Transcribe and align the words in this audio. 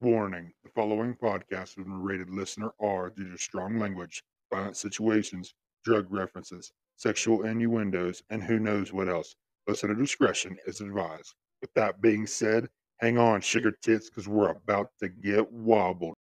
Warning 0.00 0.52
the 0.62 0.70
following 0.76 1.16
podcast 1.16 1.74
has 1.74 1.74
been 1.74 2.00
rated 2.00 2.30
listener 2.30 2.70
R 2.80 3.10
due 3.10 3.32
to 3.32 3.36
strong 3.36 3.80
language, 3.80 4.22
violent 4.54 4.76
situations, 4.76 5.54
drug 5.84 6.06
references, 6.08 6.70
sexual 6.94 7.42
innuendos, 7.44 8.22
and 8.30 8.40
who 8.40 8.60
knows 8.60 8.92
what 8.92 9.08
else. 9.08 9.34
Listener 9.66 9.96
discretion 9.96 10.56
is 10.68 10.80
advised. 10.80 11.34
With 11.60 11.74
that 11.74 12.00
being 12.00 12.28
said, 12.28 12.68
hang 12.98 13.18
on, 13.18 13.40
sugar 13.40 13.72
tits, 13.82 14.08
because 14.08 14.28
we're 14.28 14.50
about 14.50 14.90
to 15.00 15.08
get 15.08 15.50
wobbled. 15.50 16.14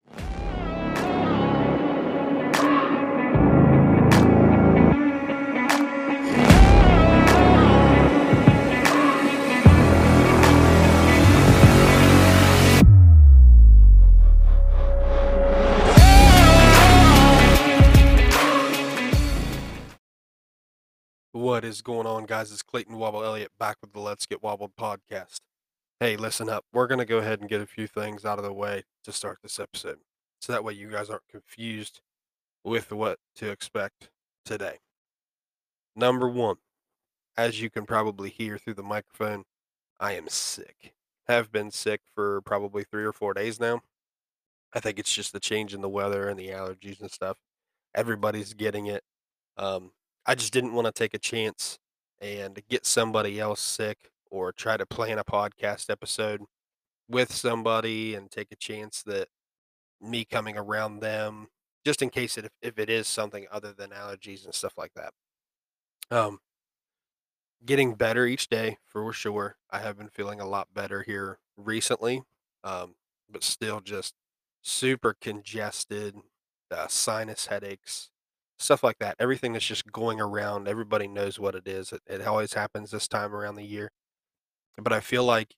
What 21.57 21.65
is 21.65 21.81
going 21.81 22.05
on, 22.05 22.27
guys? 22.27 22.51
It's 22.51 22.61
Clayton 22.61 22.97
Wobble 22.97 23.23
Elliott 23.23 23.51
back 23.57 23.77
with 23.81 23.91
the 23.91 23.99
Let's 23.99 24.27
Get 24.27 24.43
Wobbled 24.43 24.75
podcast. 24.79 25.39
Hey, 25.99 26.15
listen 26.15 26.49
up. 26.49 26.65
We're 26.71 26.85
going 26.85 26.99
to 26.99 27.03
go 27.03 27.17
ahead 27.17 27.39
and 27.39 27.49
get 27.49 27.61
a 27.61 27.65
few 27.65 27.87
things 27.87 28.25
out 28.25 28.37
of 28.37 28.45
the 28.45 28.53
way 28.53 28.83
to 29.03 29.11
start 29.11 29.39
this 29.41 29.59
episode. 29.59 29.97
So 30.39 30.53
that 30.53 30.63
way 30.63 30.73
you 30.73 30.91
guys 30.91 31.09
aren't 31.09 31.27
confused 31.27 32.01
with 32.63 32.91
what 32.91 33.17
to 33.37 33.49
expect 33.49 34.11
today. 34.45 34.81
Number 35.95 36.29
one, 36.29 36.57
as 37.35 37.59
you 37.59 37.71
can 37.71 37.87
probably 37.87 38.29
hear 38.29 38.59
through 38.59 38.75
the 38.75 38.83
microphone, 38.83 39.45
I 39.99 40.13
am 40.13 40.27
sick. 40.27 40.93
Have 41.27 41.51
been 41.51 41.71
sick 41.71 42.01
for 42.13 42.39
probably 42.41 42.83
three 42.83 43.03
or 43.03 43.13
four 43.13 43.33
days 43.33 43.59
now. 43.59 43.81
I 44.75 44.79
think 44.79 44.99
it's 44.99 45.11
just 45.11 45.33
the 45.33 45.39
change 45.39 45.73
in 45.73 45.81
the 45.81 45.89
weather 45.89 46.29
and 46.29 46.39
the 46.39 46.49
allergies 46.49 47.01
and 47.01 47.09
stuff. 47.09 47.39
Everybody's 47.95 48.53
getting 48.53 48.85
it. 48.85 49.01
Um, 49.57 49.89
I 50.27 50.35
just 50.35 50.51
didn't 50.51 50.73
want 50.73 50.85
to 50.85 50.91
take 50.91 51.13
a 51.13 51.19
chance 51.19 51.79
and 52.21 52.61
get 52.69 52.85
somebody 52.85 53.39
else 53.39 53.61
sick 53.61 54.11
or 54.29 54.51
try 54.51 54.75
to 54.75 54.85
plan 54.85 55.17
a 55.17 55.23
podcast 55.23 55.89
episode 55.89 56.43
with 57.09 57.33
somebody 57.33 58.13
and 58.13 58.29
take 58.29 58.51
a 58.51 58.55
chance 58.57 59.03
that 59.03 59.29
me 60.01 60.25
coming 60.25 60.57
around 60.57 60.99
them, 60.99 61.47
just 61.85 62.01
in 62.01 62.09
case 62.09 62.37
it, 62.37 62.51
if, 62.61 62.77
it 62.77 62.89
is 62.89 63.07
something 63.07 63.47
other 63.49 63.71
than 63.71 63.91
allergies 63.91 64.43
and 64.43 64.53
stuff 64.53 64.77
like 64.77 64.91
that. 64.95 65.13
Um, 66.11 66.39
getting 67.65 67.95
better 67.95 68.25
each 68.25 68.49
day 68.49 68.77
for 68.85 69.11
sure. 69.13 69.57
I 69.69 69.79
have 69.79 69.97
been 69.97 70.09
feeling 70.09 70.41
a 70.41 70.47
lot 70.47 70.73
better 70.73 71.03
here 71.03 71.39
recently, 71.55 72.23
um, 72.65 72.95
but 73.29 73.43
still 73.43 73.79
just 73.79 74.13
super 74.61 75.15
congested, 75.19 76.15
uh, 76.69 76.87
sinus 76.87 77.47
headaches, 77.47 78.09
stuff 78.59 78.83
like 78.83 78.99
that. 78.99 79.15
Everything 79.19 79.53
that's 79.53 79.65
just 79.65 79.91
going 79.91 80.19
around, 80.19 80.67
everybody 80.67 81.07
knows 81.07 81.39
what 81.39 81.55
it 81.55 81.67
is. 81.67 81.91
It, 81.91 82.01
it 82.07 82.25
always 82.25 82.53
happens 82.53 82.91
this 82.91 83.07
time 83.07 83.33
around 83.33 83.55
the 83.55 83.63
year. 83.63 83.91
But 84.77 84.93
I 84.93 84.99
feel 84.99 85.23
like 85.23 85.55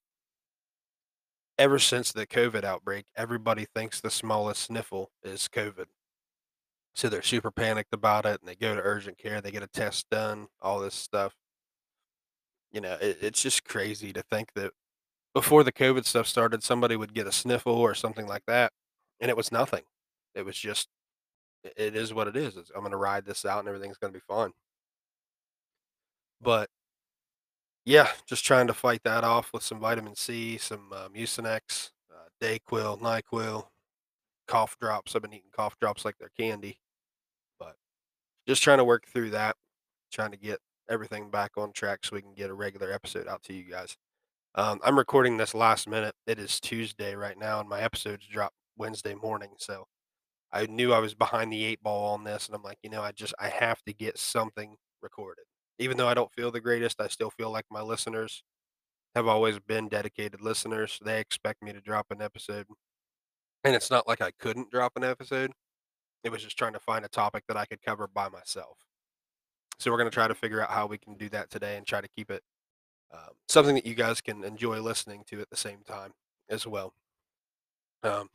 ever 1.58 1.80
since 1.80 2.12
the 2.12 2.26
COVID 2.26 2.64
outbreak, 2.64 3.06
everybody 3.16 3.66
thinks 3.66 4.00
the 4.00 4.10
smallest 4.10 4.64
sniffle 4.64 5.12
is 5.24 5.50
COVID. 5.54 5.86
So 6.96 7.10
they're 7.10 7.22
super 7.22 7.52
panicked 7.52 7.94
about 7.94 8.26
it 8.26 8.40
and 8.42 8.50
they 8.50 8.56
go 8.56 8.76
to 8.76 8.82
urgent 8.82 9.18
care, 9.18 9.42
they 9.42 9.52
get 9.52 9.64
a 9.64 9.68
test 9.68 10.10
done, 10.10 10.48
all 10.62 10.80
this 10.80 10.96
stuff. 10.96 11.34
You 12.72 12.82
know, 12.82 12.98
it, 13.02 13.18
it's 13.22 13.42
just 13.42 13.66
crazy 13.66 14.14
to 14.14 14.22
think 14.22 14.54
that 14.54 14.72
before 15.34 15.64
the 15.64 15.72
COVID 15.72 16.06
stuff 16.06 16.28
started, 16.28 16.64
somebody 16.64 16.96
would 16.96 17.14
get 17.14 17.28
a 17.28 17.32
sniffle 17.32 17.76
or 17.76 17.94
something 17.94 18.28
like 18.28 18.44
that, 18.48 18.72
and 19.20 19.30
it 19.30 19.38
was 19.38 19.52
nothing. 19.52 19.84
It 20.36 20.46
was 20.46 20.58
just 20.58 20.88
it 21.64 21.96
is 21.96 22.14
what 22.14 22.28
it 22.28 22.36
is. 22.36 22.58
It's, 22.58 22.72
I'm 22.74 22.82
going 22.82 22.92
to 22.92 22.98
ride 22.98 23.26
this 23.26 23.46
out 23.46 23.60
and 23.60 23.68
everything's 23.68 23.98
going 23.98 24.14
to 24.14 24.20
be 24.20 24.24
fine. 24.28 24.52
But 26.42 26.70
yeah, 27.86 28.10
just 28.26 28.46
trying 28.46 28.68
to 28.68 28.74
fight 28.74 29.04
that 29.04 29.24
off 29.24 29.52
with 29.54 29.64
some 29.64 29.80
vitamin 29.80 30.16
C, 30.16 30.58
some 30.58 30.92
uh, 30.94 31.10
Mucinex, 31.10 31.92
uh, 32.12 32.30
Dayquil, 32.42 33.00
Nyquil, 33.00 33.68
cough 34.48 34.78
drops. 34.80 35.16
I've 35.16 35.22
been 35.22 35.34
eating 35.34 35.52
cough 35.52 35.78
drops 35.80 36.06
like 36.06 36.18
they're 36.18 36.32
candy. 36.38 36.80
But 37.60 37.76
just 38.48 38.64
trying 38.64 38.78
to 38.78 38.84
work 38.84 39.06
through 39.08 39.32
that, 39.32 39.56
trying 40.12 40.32
to 40.32 40.38
get 40.38 40.60
everything 40.90 41.30
back 41.30 41.52
on 41.58 41.72
track 41.72 42.00
so 42.04 42.16
we 42.16 42.22
can 42.22 42.34
get 42.34 42.50
a 42.50 42.54
regular 42.54 42.92
episode 42.92 43.28
out 43.28 43.44
to 43.44 43.54
you 43.54 43.64
guys. 43.64 43.98
Um, 44.56 44.80
I'm 44.84 44.98
recording 44.98 45.38
this 45.38 45.54
last 45.54 45.88
minute. 45.88 46.16
It 46.26 46.40
is 46.40 46.60
Tuesday 46.60 47.16
right 47.16 47.38
now, 47.38 47.60
and 47.60 47.70
my 47.70 47.82
episodes 47.82 48.26
drop 48.26 48.54
Wednesday 48.78 49.14
morning. 49.14 49.52
So 49.58 49.86
I 50.52 50.66
knew 50.66 50.94
I 50.94 51.00
was 51.00 51.14
behind 51.14 51.52
the 51.52 51.64
eight 51.64 51.82
ball 51.84 52.14
on 52.14 52.24
this, 52.24 52.48
and 52.48 52.56
I'm 52.56 52.64
like, 52.64 52.80
you 52.84 52.90
know, 52.90 53.02
I 53.02 53.12
just 53.12 53.34
I 53.40 53.50
have 53.50 53.82
to 53.84 53.94
get 53.94 54.18
something 54.18 54.76
recorded. 55.02 55.46
Even 55.78 55.98
though 55.98 56.08
I 56.08 56.14
don't 56.14 56.34
feel 56.34 56.52
the 56.52 56.60
greatest, 56.60 57.00
I 57.00 57.08
still 57.08 57.30
feel 57.30 57.52
like 57.52 57.66
my 57.72 57.82
listeners 57.82 58.44
have 59.16 59.28
always 59.28 59.60
been 59.60 59.88
dedicated 59.88 60.42
listeners. 60.42 61.00
They 61.04 61.20
expect 61.20 61.62
me 61.64 61.74
to 61.74 61.82
drop 61.82 62.08
an 62.10 62.22
episode. 62.22 62.66
And 63.64 63.76
it's 63.76 63.92
not 63.92 64.08
like 64.08 64.22
I 64.22 64.32
couldn't 64.40 64.72
drop 64.72 64.94
an 64.96 65.04
episode. 65.04 65.52
It 66.24 66.32
was 66.32 66.44
just 66.44 66.58
trying 66.58 66.74
to 66.74 66.80
find 66.80 67.06
a 67.06 67.10
topic 67.10 67.44
that 67.48 67.58
I 67.58 67.66
could 67.66 67.82
cover 67.82 68.08
by 68.08 68.30
myself. 68.30 68.78
So 69.80 69.90
we're 69.90 69.98
going 69.98 70.10
to 70.10 70.14
try 70.14 70.28
to 70.28 70.36
figure 70.36 70.62
out 70.62 70.70
how 70.70 70.86
we 70.86 70.98
can 70.98 71.16
do 71.16 71.30
that 71.30 71.50
today 71.50 71.78
and 71.78 71.88
try 71.88 72.02
to 72.02 72.08
keep 72.16 72.30
it 72.30 72.44
um, 73.12 73.32
something 73.48 73.76
that 73.76 73.86
you 73.86 73.96
guys 73.96 74.22
can 74.22 74.44
enjoy 74.44 74.80
listening 74.82 75.24
to 75.28 75.42
at 75.42 75.50
the 75.50 75.58
same 75.58 75.80
time 75.88 76.12
as 76.50 76.68
well. 76.68 76.94
Um, 78.04 78.30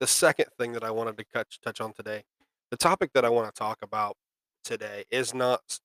the 0.00 0.06
second 0.06 0.46
thing 0.58 0.72
that 0.72 0.82
I 0.82 0.90
wanted 0.90 1.16
to 1.18 1.24
touch 1.32 1.60
touch 1.60 1.80
on 1.80 1.92
today, 1.92 2.24
the 2.70 2.76
topic 2.76 3.12
that 3.14 3.24
I 3.24 3.28
want 3.28 3.54
to 3.54 3.58
talk 3.58 3.78
about 3.82 4.16
today 4.64 5.04
is 5.10 5.34
not 5.34 5.78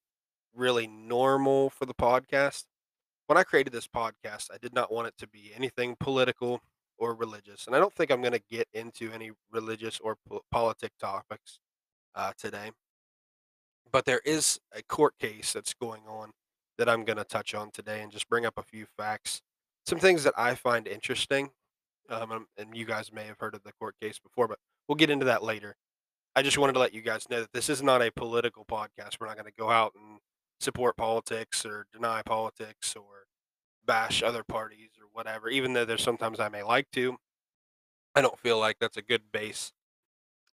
really 0.56 0.88
normal 0.88 1.70
for 1.70 1.86
the 1.86 1.94
podcast. 1.94 2.64
When 3.28 3.38
I 3.38 3.44
created 3.44 3.74
this 3.74 3.88
podcast, 3.88 4.48
I 4.54 4.58
did 4.62 4.74
not 4.74 4.92
want 4.92 5.08
it 5.08 5.16
to 5.20 5.28
be 5.28 5.52
anything 5.56 5.96
political 6.00 6.62
or 6.98 7.14
religious, 7.14 7.68
and 7.68 7.76
I 7.76 7.80
don't 7.80 7.94
think 7.94 8.10
I'm 8.10 8.22
going 8.22 8.34
to 8.34 8.42
get 8.50 8.68
into 8.74 9.12
any 9.12 9.32
religious 9.52 10.00
or 10.00 10.16
po- 10.28 10.42
politic 10.50 10.92
topics 11.00 11.60
uh, 12.16 12.32
today. 12.38 12.72
But 13.92 14.06
there 14.06 14.22
is 14.26 14.60
a 14.74 14.82
court 14.84 15.14
case 15.20 15.52
that's 15.52 15.74
going 15.74 16.04
on 16.08 16.32
that 16.78 16.88
I'm 16.88 17.04
going 17.04 17.18
to 17.18 17.24
touch 17.26 17.54
on 17.54 17.72
today 17.72 18.02
and 18.02 18.12
just 18.12 18.30
bring 18.30 18.46
up 18.46 18.58
a 18.58 18.64
few 18.64 18.86
facts, 18.98 19.42
some 19.86 20.00
things 20.00 20.24
that 20.24 20.34
I 20.38 20.56
find 20.56 20.88
interesting 20.88 21.50
um, 22.10 22.48
and 22.58 22.76
you 22.76 22.86
guys 22.86 23.12
may 23.12 23.26
have 23.26 23.40
heard 23.40 23.56
of 23.56 23.64
the 23.64 23.74
court 23.74 23.96
case 24.02 24.20
before, 24.20 24.48
but 24.48 24.60
we'll 24.88 24.96
get 24.96 25.10
into 25.10 25.26
that 25.26 25.44
later. 25.44 25.76
I 26.36 26.42
just 26.42 26.58
wanted 26.58 26.74
to 26.74 26.80
let 26.80 26.94
you 26.94 27.02
guys 27.02 27.30
know 27.30 27.42
that 27.42 27.54
this 27.54 27.70
is 27.70 27.82
not 27.82 28.02
a 28.02 28.12
political 28.12 28.66
podcast. 28.66 29.20
We're 29.20 29.28
not 29.28 29.38
going 29.38 29.52
to 29.52 29.58
go 29.58 29.70
out 29.72 29.94
and 29.96 30.20
support 30.60 30.98
politics 30.98 31.66
or 31.66 31.88
deny 31.94 32.22
politics 32.22 32.96
or 32.96 33.26
bash 33.86 34.22
other 34.22 34.44
parties 34.44 34.90
or 35.00 35.08
whatever. 35.14 35.50
Even 35.50 35.74
though 35.74 35.86
there's 35.86 36.04
sometimes 36.04 36.40
I 36.40 36.50
may 36.50 36.64
like 36.64 36.92
to, 36.92 37.18
I 38.16 38.22
don't 38.22 38.40
feel 38.40 38.60
like 38.60 38.78
that's 38.80 38.98
a 38.98 39.02
good 39.02 39.32
base 39.32 39.72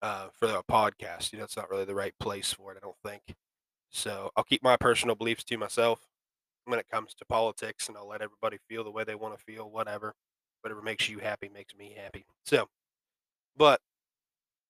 uh, 0.01 0.27
for 0.33 0.47
a 0.47 0.63
podcast. 0.63 1.31
You 1.31 1.39
know, 1.39 1.45
it's 1.45 1.57
not 1.57 1.69
really 1.69 1.85
the 1.85 1.95
right 1.95 2.13
place 2.19 2.53
for 2.53 2.71
it. 2.71 2.77
I 2.77 2.85
don't 2.85 2.97
think. 3.05 3.35
So 3.89 4.31
I'll 4.35 4.43
keep 4.43 4.63
my 4.63 4.77
personal 4.77 5.15
beliefs 5.15 5.43
to 5.45 5.57
myself 5.57 6.07
when 6.65 6.79
it 6.79 6.89
comes 6.91 7.13
to 7.15 7.25
politics, 7.25 7.87
and 7.87 7.97
I'll 7.97 8.07
let 8.07 8.21
everybody 8.21 8.57
feel 8.67 8.83
the 8.83 8.91
way 8.91 9.03
they 9.03 9.15
want 9.15 9.37
to 9.37 9.43
feel, 9.43 9.69
whatever. 9.69 10.13
Whatever 10.61 10.81
makes 10.81 11.09
you 11.09 11.19
happy 11.19 11.49
makes 11.49 11.75
me 11.75 11.95
happy. 12.01 12.25
So, 12.45 12.69
but 13.55 13.81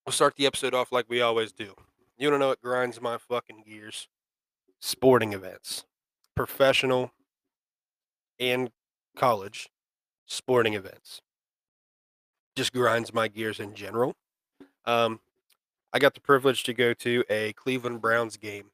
we'll 0.06 0.14
start 0.14 0.36
the 0.36 0.46
episode 0.46 0.74
off 0.74 0.92
like 0.92 1.06
we 1.10 1.22
always 1.22 1.52
do. 1.52 1.74
You 2.18 2.30
don't 2.30 2.40
know 2.40 2.50
what 2.50 2.62
grinds 2.62 3.02
my 3.02 3.18
fucking 3.18 3.64
gears? 3.68 4.08
Sporting 4.82 5.34
events, 5.34 5.86
professional 6.36 7.12
and 8.40 8.72
college 9.16 9.70
sporting 10.26 10.74
events. 10.74 11.22
Just 12.56 12.72
grinds 12.72 13.14
my 13.14 13.28
gears 13.28 13.60
in 13.60 13.74
general. 13.74 14.16
Um, 14.86 15.20
I 15.92 16.00
got 16.00 16.14
the 16.14 16.22
privilege 16.22 16.64
to 16.64 16.74
go 16.74 16.94
to 16.94 17.24
a 17.30 17.54
Cleveland 17.54 18.02
Browns 18.02 18.38
game 18.38 18.72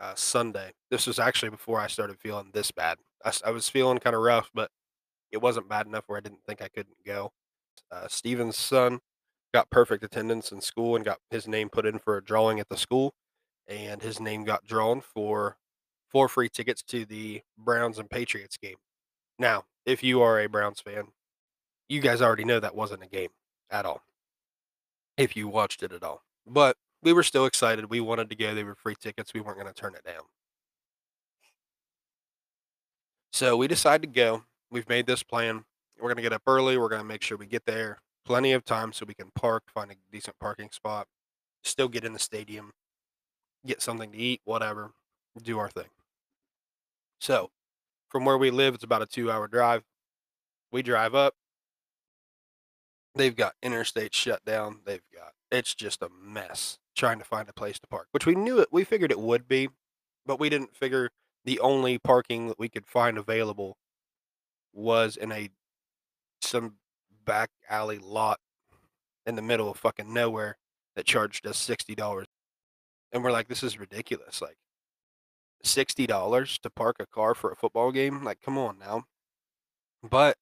uh, 0.00 0.14
Sunday. 0.14 0.72
This 0.90 1.06
was 1.06 1.18
actually 1.18 1.50
before 1.50 1.80
I 1.80 1.86
started 1.86 2.18
feeling 2.18 2.50
this 2.52 2.70
bad. 2.70 2.98
I, 3.24 3.32
I 3.46 3.50
was 3.50 3.68
feeling 3.68 3.98
kind 3.98 4.14
of 4.14 4.22
rough, 4.22 4.50
but 4.54 4.70
it 5.32 5.42
wasn't 5.42 5.68
bad 5.68 5.86
enough 5.86 6.04
where 6.06 6.18
I 6.18 6.22
didn't 6.22 6.44
think 6.46 6.62
I 6.62 6.68
couldn't 6.68 7.04
go. 7.04 7.32
Uh, 7.90 8.08
Steven's 8.08 8.56
son 8.56 9.00
got 9.54 9.70
perfect 9.70 10.04
attendance 10.04 10.52
in 10.52 10.60
school 10.60 10.96
and 10.96 11.04
got 11.04 11.18
his 11.30 11.48
name 11.48 11.68
put 11.68 11.86
in 11.86 11.98
for 11.98 12.16
a 12.16 12.24
drawing 12.24 12.60
at 12.60 12.68
the 12.68 12.76
school, 12.76 13.14
and 13.66 14.02
his 14.02 14.20
name 14.20 14.44
got 14.44 14.64
drawn 14.64 15.00
for 15.00 15.56
four 16.08 16.28
free 16.28 16.48
tickets 16.48 16.82
to 16.82 17.04
the 17.04 17.42
Browns 17.56 17.98
and 17.98 18.10
Patriots 18.10 18.56
game. 18.56 18.76
Now, 19.38 19.64
if 19.86 20.02
you 20.02 20.20
are 20.22 20.40
a 20.40 20.48
Browns 20.48 20.80
fan, 20.80 21.08
you 21.88 22.00
guys 22.00 22.20
already 22.20 22.44
know 22.44 22.60
that 22.60 22.74
wasn't 22.74 23.02
a 23.02 23.08
game 23.08 23.30
at 23.70 23.86
all. 23.86 24.02
If 25.16 25.36
you 25.36 25.48
watched 25.48 25.82
it 25.82 25.92
at 25.92 26.02
all, 26.02 26.22
but 26.46 26.76
we 27.02 27.12
were 27.12 27.22
still 27.22 27.46
excited. 27.46 27.90
We 27.90 28.00
wanted 28.00 28.30
to 28.30 28.36
go. 28.36 28.54
They 28.54 28.64
were 28.64 28.74
free 28.74 28.96
tickets. 28.98 29.32
We 29.34 29.40
weren't 29.40 29.58
going 29.58 29.72
to 29.72 29.80
turn 29.80 29.94
it 29.94 30.04
down. 30.04 30.22
So 33.32 33.56
we 33.56 33.68
decided 33.68 34.02
to 34.02 34.20
go 34.20 34.44
we've 34.70 34.88
made 34.88 35.06
this 35.06 35.22
plan. 35.22 35.64
We're 35.98 36.08
going 36.08 36.16
to 36.16 36.22
get 36.22 36.32
up 36.32 36.42
early. 36.46 36.78
We're 36.78 36.88
going 36.88 37.02
to 37.02 37.06
make 37.06 37.22
sure 37.22 37.36
we 37.36 37.46
get 37.46 37.66
there 37.66 37.98
plenty 38.28 38.52
of 38.52 38.62
time 38.62 38.92
so 38.92 39.06
we 39.06 39.14
can 39.14 39.30
park, 39.34 39.64
find 39.72 39.90
a 39.90 39.94
decent 40.12 40.38
parking 40.38 40.68
spot, 40.70 41.06
still 41.64 41.88
get 41.88 42.04
in 42.04 42.12
the 42.12 42.18
stadium, 42.18 42.72
get 43.66 43.80
something 43.80 44.12
to 44.12 44.18
eat, 44.18 44.42
whatever, 44.44 44.90
do 45.42 45.58
our 45.58 45.70
thing. 45.70 45.88
So, 47.18 47.50
from 48.10 48.26
where 48.26 48.36
we 48.36 48.50
live, 48.50 48.74
it's 48.74 48.84
about 48.84 49.00
a 49.00 49.06
two 49.06 49.30
hour 49.30 49.48
drive. 49.48 49.82
We 50.70 50.82
drive 50.82 51.14
up. 51.14 51.34
They've 53.14 53.34
got 53.34 53.54
interstate 53.62 54.14
shut 54.14 54.44
down. 54.44 54.80
They've 54.84 55.00
got, 55.12 55.32
it's 55.50 55.74
just 55.74 56.02
a 56.02 56.10
mess 56.10 56.78
trying 56.94 57.18
to 57.20 57.24
find 57.24 57.48
a 57.48 57.54
place 57.54 57.78
to 57.78 57.86
park, 57.86 58.08
which 58.10 58.26
we 58.26 58.34
knew 58.34 58.58
it, 58.58 58.68
we 58.70 58.84
figured 58.84 59.10
it 59.10 59.20
would 59.20 59.48
be, 59.48 59.70
but 60.26 60.38
we 60.38 60.50
didn't 60.50 60.76
figure 60.76 61.08
the 61.46 61.60
only 61.60 61.96
parking 61.98 62.48
that 62.48 62.58
we 62.58 62.68
could 62.68 62.86
find 62.86 63.16
available 63.16 63.78
was 64.78 65.16
in 65.16 65.32
a 65.32 65.50
some 66.40 66.74
back 67.24 67.50
alley 67.68 67.98
lot 67.98 68.38
in 69.26 69.34
the 69.34 69.42
middle 69.42 69.70
of 69.70 69.76
fucking 69.76 70.12
nowhere 70.12 70.56
that 70.94 71.04
charged 71.04 71.46
us 71.46 71.58
sixty 71.58 71.94
dollars. 71.94 72.26
And 73.12 73.24
we're 73.24 73.32
like, 73.32 73.48
this 73.48 73.62
is 73.62 73.78
ridiculous. 73.78 74.40
Like 74.40 74.56
sixty 75.62 76.06
dollars 76.06 76.58
to 76.60 76.70
park 76.70 76.96
a 77.00 77.06
car 77.06 77.34
for 77.34 77.50
a 77.50 77.56
football 77.56 77.90
game? 77.92 78.24
Like, 78.24 78.40
come 78.40 78.56
on 78.56 78.78
now. 78.78 79.04
But 80.08 80.36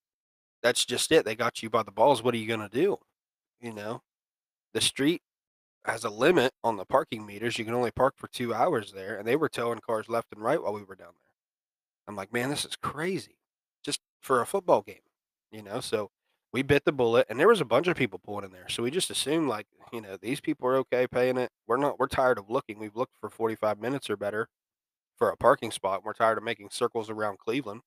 that's 0.63 0.85
just 0.85 1.11
it. 1.13 1.25
They 1.25 1.35
got 1.35 1.63
you 1.63 1.71
by 1.71 1.83
the 1.83 1.91
balls. 1.91 2.23
What 2.23 2.35
are 2.35 2.39
you 2.39 2.47
gonna 2.49 2.69
do? 2.69 2.99
You 3.61 3.73
know? 3.73 4.03
The 4.75 4.81
street 4.83 5.23
has 5.87 6.05
a 6.05 6.11
limit 6.11 6.53
on 6.63 6.77
the 6.77 6.85
parking 6.85 7.25
meters. 7.25 7.59
You 7.59 7.65
can 7.65 7.75
only 7.75 7.93
park 7.93 8.15
for 8.19 8.29
two 8.29 8.53
hours 8.53 8.93
there, 8.93 9.17
and 9.17 9.27
they 9.27 9.37
were 9.37 9.49
towing 9.49 9.79
cars 9.79 10.09
left 10.09 10.33
and 10.33 10.43
right 10.43 10.63
while 10.63 10.75
we 10.75 10.83
were 10.83 10.97
down 10.97 11.15
there. 11.15 11.33
I'm 12.07 12.17
like, 12.17 12.33
man, 12.33 12.51
this 12.51 12.65
is 12.65 12.77
crazy. 12.77 13.39
For 14.27 14.41
a 14.41 14.47
football 14.47 14.83
game, 14.83 15.05
you 15.53 15.63
know? 15.63 15.79
So 15.79 16.11
we 16.53 16.63
bit 16.63 16.85
the 16.85 16.91
bullet, 16.91 17.27
and 17.31 17.39
there 17.39 17.47
was 17.47 17.61
a 17.61 17.65
bunch 17.65 17.87
of 17.87 17.97
people 17.97 18.19
pulling 18.19 18.45
in 18.45 18.51
there. 18.51 18.69
So 18.69 18.83
we 18.83 18.91
just 18.91 19.09
assumed, 19.09 19.49
like, 19.49 19.67
you 19.93 20.01
know, 20.01 20.17
these 20.21 20.41
people 20.41 20.67
are 20.67 20.77
okay 20.79 21.07
paying 21.07 21.39
it. 21.39 21.51
We're 21.69 21.77
not. 21.77 22.01
We're 22.01 22.09
tired 22.09 22.37
of 22.37 22.51
looking. 22.51 22.81
We've 22.81 22.97
looked 22.97 23.17
for 23.21 23.31
45 23.31 23.79
minutes 23.79 24.11
or 24.11 24.17
better 24.17 24.49
for 25.17 25.31
a 25.31 25.37
parking 25.37 25.71
spot. 25.71 26.03
We're 26.05 26.13
tired 26.13 26.39
of 26.39 26.45
making 26.45 26.71
circles 26.73 27.09
around 27.09 27.39
Cleveland. 27.39 27.83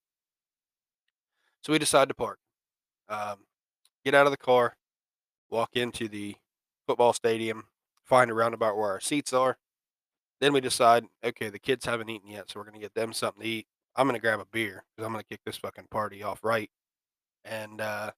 So 1.61 1.73
we 1.73 1.79
decide 1.79 2.07
to 2.07 2.13
park. 2.13 2.39
Um, 3.09 3.39
get 4.05 4.15
out 4.15 4.25
of 4.25 4.31
the 4.31 4.37
car, 4.37 4.77
walk 5.49 5.71
into 5.73 6.07
the 6.07 6.37
football 6.87 7.11
stadium, 7.11 7.65
find 8.05 8.31
a 8.31 8.33
roundabout 8.33 8.77
where 8.77 8.91
our 8.91 9.01
seats 9.01 9.33
are. 9.33 9.57
Then 10.39 10.53
we 10.53 10.61
decide, 10.61 11.03
okay, 11.21 11.49
the 11.49 11.59
kids 11.59 11.85
haven't 11.85 12.09
eaten 12.09 12.29
yet, 12.29 12.49
so 12.49 12.61
we're 12.61 12.65
gonna 12.65 12.79
get 12.79 12.93
them 12.93 13.11
something 13.11 13.43
to 13.43 13.49
eat. 13.49 13.67
I'm 13.99 14.07
gonna 14.07 14.19
grab 14.19 14.39
a 14.39 14.45
beer 14.45 14.85
because 14.95 15.05
I'm 15.05 15.11
gonna 15.11 15.23
kick 15.23 15.41
this 15.45 15.57
fucking 15.57 15.87
party 15.91 16.23
off 16.23 16.39
right. 16.41 16.69
And 17.43 17.81
uh, 17.81 18.11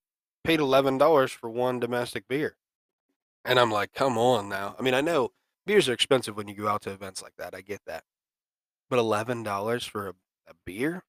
paid 0.44 0.60
eleven 0.60 1.00
dollars 1.00 1.32
for 1.32 1.50
one 1.50 1.80
domestic 1.80 2.28
beer. 2.28 2.56
And 3.44 3.60
I'm 3.60 3.72
like, 3.72 3.92
come 3.92 4.16
on 4.16 4.48
now. 4.48 4.76
I 4.78 4.84
mean, 4.84 4.94
I 4.94 5.02
know 5.02 5.30
beers 5.66 5.90
are 5.90 5.94
expensive 5.94 6.38
when 6.38 6.48
you 6.48 6.54
go 6.54 6.68
out 6.68 6.84
to 6.84 6.92
events 6.92 7.24
like 7.24 7.34
that. 7.40 7.56
I 7.56 7.62
get 7.62 7.82
that. 7.88 8.04
But 8.92 9.00
eleven 9.00 9.42
dollars 9.42 9.84
for 9.84 10.10
a, 10.10 10.14
a 10.48 10.54
beer? 10.66 11.04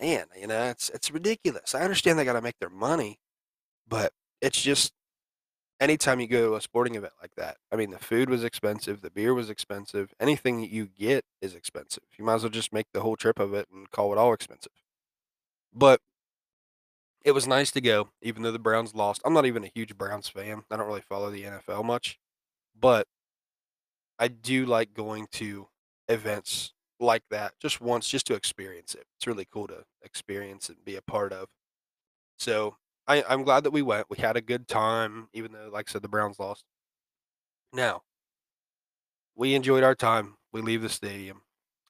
Man, 0.00 0.26
you 0.38 0.46
know, 0.46 0.64
it's 0.70 0.88
it's 0.90 1.10
ridiculous. 1.10 1.74
I 1.74 1.80
understand 1.80 2.20
they 2.20 2.24
gotta 2.24 2.40
make 2.40 2.60
their 2.60 2.70
money, 2.70 3.18
but 3.88 4.12
it's 4.40 4.62
just 4.62 4.92
anytime 5.80 6.20
you 6.20 6.26
go 6.26 6.50
to 6.50 6.56
a 6.56 6.60
sporting 6.60 6.94
event 6.94 7.14
like 7.20 7.34
that, 7.36 7.58
I 7.72 7.76
mean, 7.76 7.90
the 7.90 7.98
food 7.98 8.30
was 8.30 8.44
expensive, 8.44 9.00
the 9.02 9.10
beer 9.10 9.34
was 9.34 9.50
expensive, 9.50 10.14
anything 10.20 10.60
that 10.60 10.70
you 10.70 10.86
get 10.86 11.24
is 11.40 11.54
expensive. 11.54 12.04
You 12.18 12.24
might 12.24 12.36
as 12.36 12.42
well 12.42 12.50
just 12.50 12.72
make 12.72 12.86
the 12.92 13.00
whole 13.00 13.16
trip 13.16 13.38
of 13.38 13.54
it 13.54 13.68
and 13.72 13.90
call 13.90 14.12
it 14.12 14.18
all 14.18 14.32
expensive. 14.32 14.72
But 15.72 16.00
it 17.24 17.32
was 17.32 17.46
nice 17.46 17.70
to 17.72 17.80
go, 17.80 18.10
even 18.22 18.42
though 18.42 18.52
the 18.52 18.58
Browns 18.58 18.94
lost. 18.94 19.20
I'm 19.24 19.34
not 19.34 19.46
even 19.46 19.64
a 19.64 19.70
huge 19.74 19.96
Browns 19.96 20.28
fan. 20.28 20.62
I 20.70 20.76
don't 20.76 20.86
really 20.86 21.00
follow 21.00 21.30
the 21.30 21.44
NFL 21.44 21.82
much, 21.82 22.18
but 22.78 23.06
I 24.18 24.28
do 24.28 24.66
like 24.66 24.94
going 24.94 25.26
to 25.32 25.68
events 26.08 26.72
like 26.98 27.22
that 27.30 27.54
just 27.60 27.80
once, 27.80 28.08
just 28.08 28.26
to 28.26 28.34
experience 28.34 28.94
it. 28.94 29.06
It's 29.16 29.26
really 29.26 29.46
cool 29.50 29.66
to 29.68 29.84
experience 30.02 30.68
and 30.68 30.84
be 30.84 30.96
a 30.96 31.02
part 31.02 31.32
of. 31.32 31.48
So 32.38 32.76
I, 33.08 33.22
I'm 33.28 33.44
glad 33.44 33.64
that 33.64 33.70
we 33.70 33.82
went. 33.82 34.10
We 34.10 34.18
had 34.18 34.36
a 34.36 34.40
good 34.40 34.66
time, 34.66 35.28
even 35.32 35.52
though, 35.52 35.70
like 35.72 35.88
I 35.88 35.92
said, 35.92 36.02
the 36.02 36.08
Browns 36.08 36.38
lost. 36.38 36.64
Now, 37.72 38.02
we 39.34 39.54
enjoyed 39.54 39.84
our 39.84 39.94
time. 39.94 40.36
We 40.52 40.60
leave 40.60 40.82
the 40.82 40.88
stadium. 40.88 41.42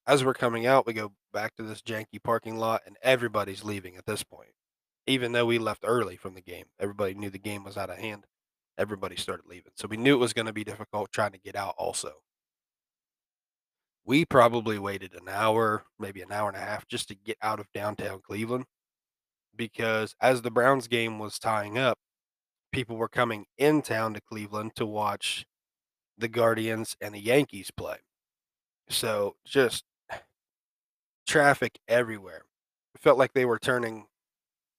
As 0.06 0.24
we're 0.24 0.34
coming 0.34 0.66
out, 0.66 0.86
we 0.86 0.92
go 0.92 1.12
back 1.32 1.56
to 1.56 1.62
this 1.62 1.82
janky 1.82 2.22
parking 2.22 2.58
lot, 2.58 2.82
and 2.86 2.96
everybody's 3.02 3.64
leaving 3.64 3.96
at 3.96 4.06
this 4.06 4.22
point. 4.22 4.50
Even 5.06 5.32
though 5.32 5.46
we 5.46 5.58
left 5.58 5.84
early 5.86 6.16
from 6.16 6.34
the 6.34 6.40
game, 6.40 6.66
everybody 6.80 7.14
knew 7.14 7.30
the 7.30 7.38
game 7.38 7.64
was 7.64 7.76
out 7.76 7.90
of 7.90 7.98
hand. 7.98 8.24
Everybody 8.76 9.16
started 9.16 9.46
leaving. 9.46 9.72
So 9.76 9.88
we 9.88 9.96
knew 9.96 10.14
it 10.14 10.20
was 10.20 10.32
going 10.32 10.46
to 10.46 10.52
be 10.52 10.64
difficult 10.64 11.12
trying 11.12 11.32
to 11.32 11.38
get 11.38 11.56
out 11.56 11.74
also. 11.78 12.12
We 14.04 14.24
probably 14.24 14.78
waited 14.78 15.14
an 15.14 15.28
hour, 15.28 15.84
maybe 15.98 16.22
an 16.22 16.30
hour 16.30 16.48
and 16.48 16.56
a 16.56 16.60
half, 16.60 16.86
just 16.86 17.08
to 17.08 17.14
get 17.14 17.38
out 17.42 17.58
of 17.58 17.72
downtown 17.72 18.20
Cleveland 18.20 18.66
because 19.56 20.14
as 20.20 20.42
the 20.42 20.50
Browns 20.50 20.88
game 20.88 21.18
was 21.18 21.38
tying 21.38 21.78
up, 21.78 21.98
people 22.72 22.96
were 22.96 23.08
coming 23.08 23.46
in 23.58 23.82
town 23.82 24.14
to 24.14 24.20
Cleveland 24.20 24.74
to 24.76 24.86
watch 24.86 25.46
the 26.18 26.28
Guardians 26.28 26.96
and 27.00 27.14
the 27.14 27.20
Yankees 27.20 27.70
play. 27.70 27.98
So 28.88 29.36
just 29.44 29.84
traffic 31.26 31.78
everywhere. 31.88 32.42
It 32.94 33.00
felt 33.00 33.18
like 33.18 33.32
they 33.32 33.44
were 33.44 33.58
turning 33.58 34.06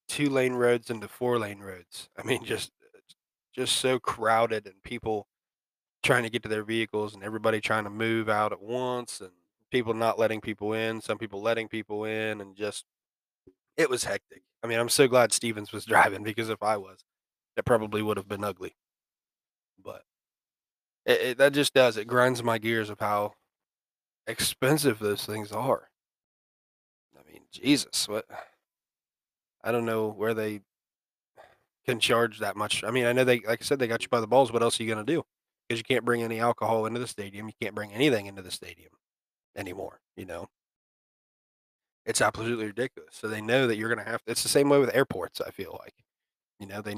two 0.08 0.30
lane 0.30 0.54
roads 0.54 0.90
into 0.90 1.08
four 1.08 1.38
lane 1.38 1.60
roads. 1.60 2.10
I 2.18 2.24
mean, 2.24 2.44
just 2.44 2.72
just 3.54 3.78
so 3.78 4.00
crowded 4.00 4.66
and 4.68 4.82
people 4.84 5.28
trying 6.04 6.24
to 6.24 6.30
get 6.30 6.44
to 6.44 6.50
their 6.50 6.64
vehicles 6.64 7.16
and 7.16 7.24
everybody 7.24 7.60
trying 7.60 7.84
to 7.84 7.90
move 7.90 8.30
out 8.30 8.52
at 8.52 8.62
once 8.62 9.20
and 9.20 9.32
people 9.72 9.94
not 9.94 10.20
letting 10.20 10.40
people 10.40 10.74
in, 10.74 11.02
some 11.02 11.18
people 11.18 11.42
letting 11.42 11.68
people 11.68 12.06
in 12.06 12.40
and 12.40 12.56
just 12.56 12.86
it 13.78 13.90
was 13.90 14.04
hectic. 14.04 14.44
I 14.64 14.68
mean, 14.68 14.80
I'm 14.80 14.90
so 14.90 15.08
glad 15.08 15.32
Stevens 15.32 15.72
was 15.72 15.86
driving 15.86 16.24
because 16.24 16.50
if 16.50 16.62
I 16.62 16.78
was, 16.78 17.04
it 17.56 17.66
probably 17.66 18.02
would 18.02 18.18
have 18.18 18.28
been 18.28 18.44
ugly. 18.44 18.76
But 19.84 20.04
it, 21.06 21.22
it, 21.22 21.38
that 21.38 21.54
just 21.54 21.74
does 21.74 21.98
it 21.98 22.06
grinds 22.08 22.44
my 22.44 22.58
gears 22.58 22.90
of 22.90 23.00
how 23.00 23.34
expensive 24.26 25.00
those 25.00 25.26
things 25.26 25.52
are. 25.52 25.90
I 27.18 27.32
mean, 27.32 27.44
Jesus, 27.52 28.08
what? 28.08 28.26
I 29.64 29.72
don't 29.72 29.86
know 29.86 30.10
where 30.10 30.34
they 30.34 30.62
can 31.86 32.00
charge 32.00 32.40
that 32.40 32.56
much. 32.56 32.84
I 32.84 32.92
mean, 32.92 33.06
I 33.06 33.14
know 33.14 33.24
they, 33.24 33.40
like 33.40 33.62
I 33.62 33.66
said, 33.66 33.80
they 33.80 33.88
got 33.88 34.04
you 34.04 34.10
by 34.10 34.20
the 34.20 34.28
balls. 34.28 34.52
What 34.52 34.62
else 34.62 34.80
are 34.80 34.84
you 34.84 34.94
going 34.94 35.06
to 35.06 35.14
do? 35.14 35.24
Because 35.68 35.80
you 35.80 35.84
can't 35.84 36.06
bring 36.06 36.22
any 36.22 36.40
alcohol 36.40 36.86
into 36.86 37.00
the 37.00 37.08
stadium. 37.08 37.48
You 37.48 37.54
can't 37.62 37.76
bring 37.76 37.94
anything 37.94 38.26
into 38.28 38.42
the 38.42 38.52
stadium 38.52 38.92
anymore. 39.56 40.00
You 40.16 40.26
know, 40.26 40.50
it's 42.08 42.22
absolutely 42.22 42.66
ridiculous. 42.66 43.14
So 43.14 43.28
they 43.28 43.42
know 43.42 43.68
that 43.68 43.76
you're 43.76 43.94
going 43.94 44.04
to 44.04 44.10
have. 44.10 44.22
It's 44.26 44.42
the 44.42 44.50
same 44.50 44.70
way 44.70 44.80
with 44.80 44.96
airports. 44.96 45.42
I 45.42 45.52
feel 45.52 45.78
like, 45.84 45.94
you 46.60 46.66
know, 46.66 46.82
they 46.82 46.96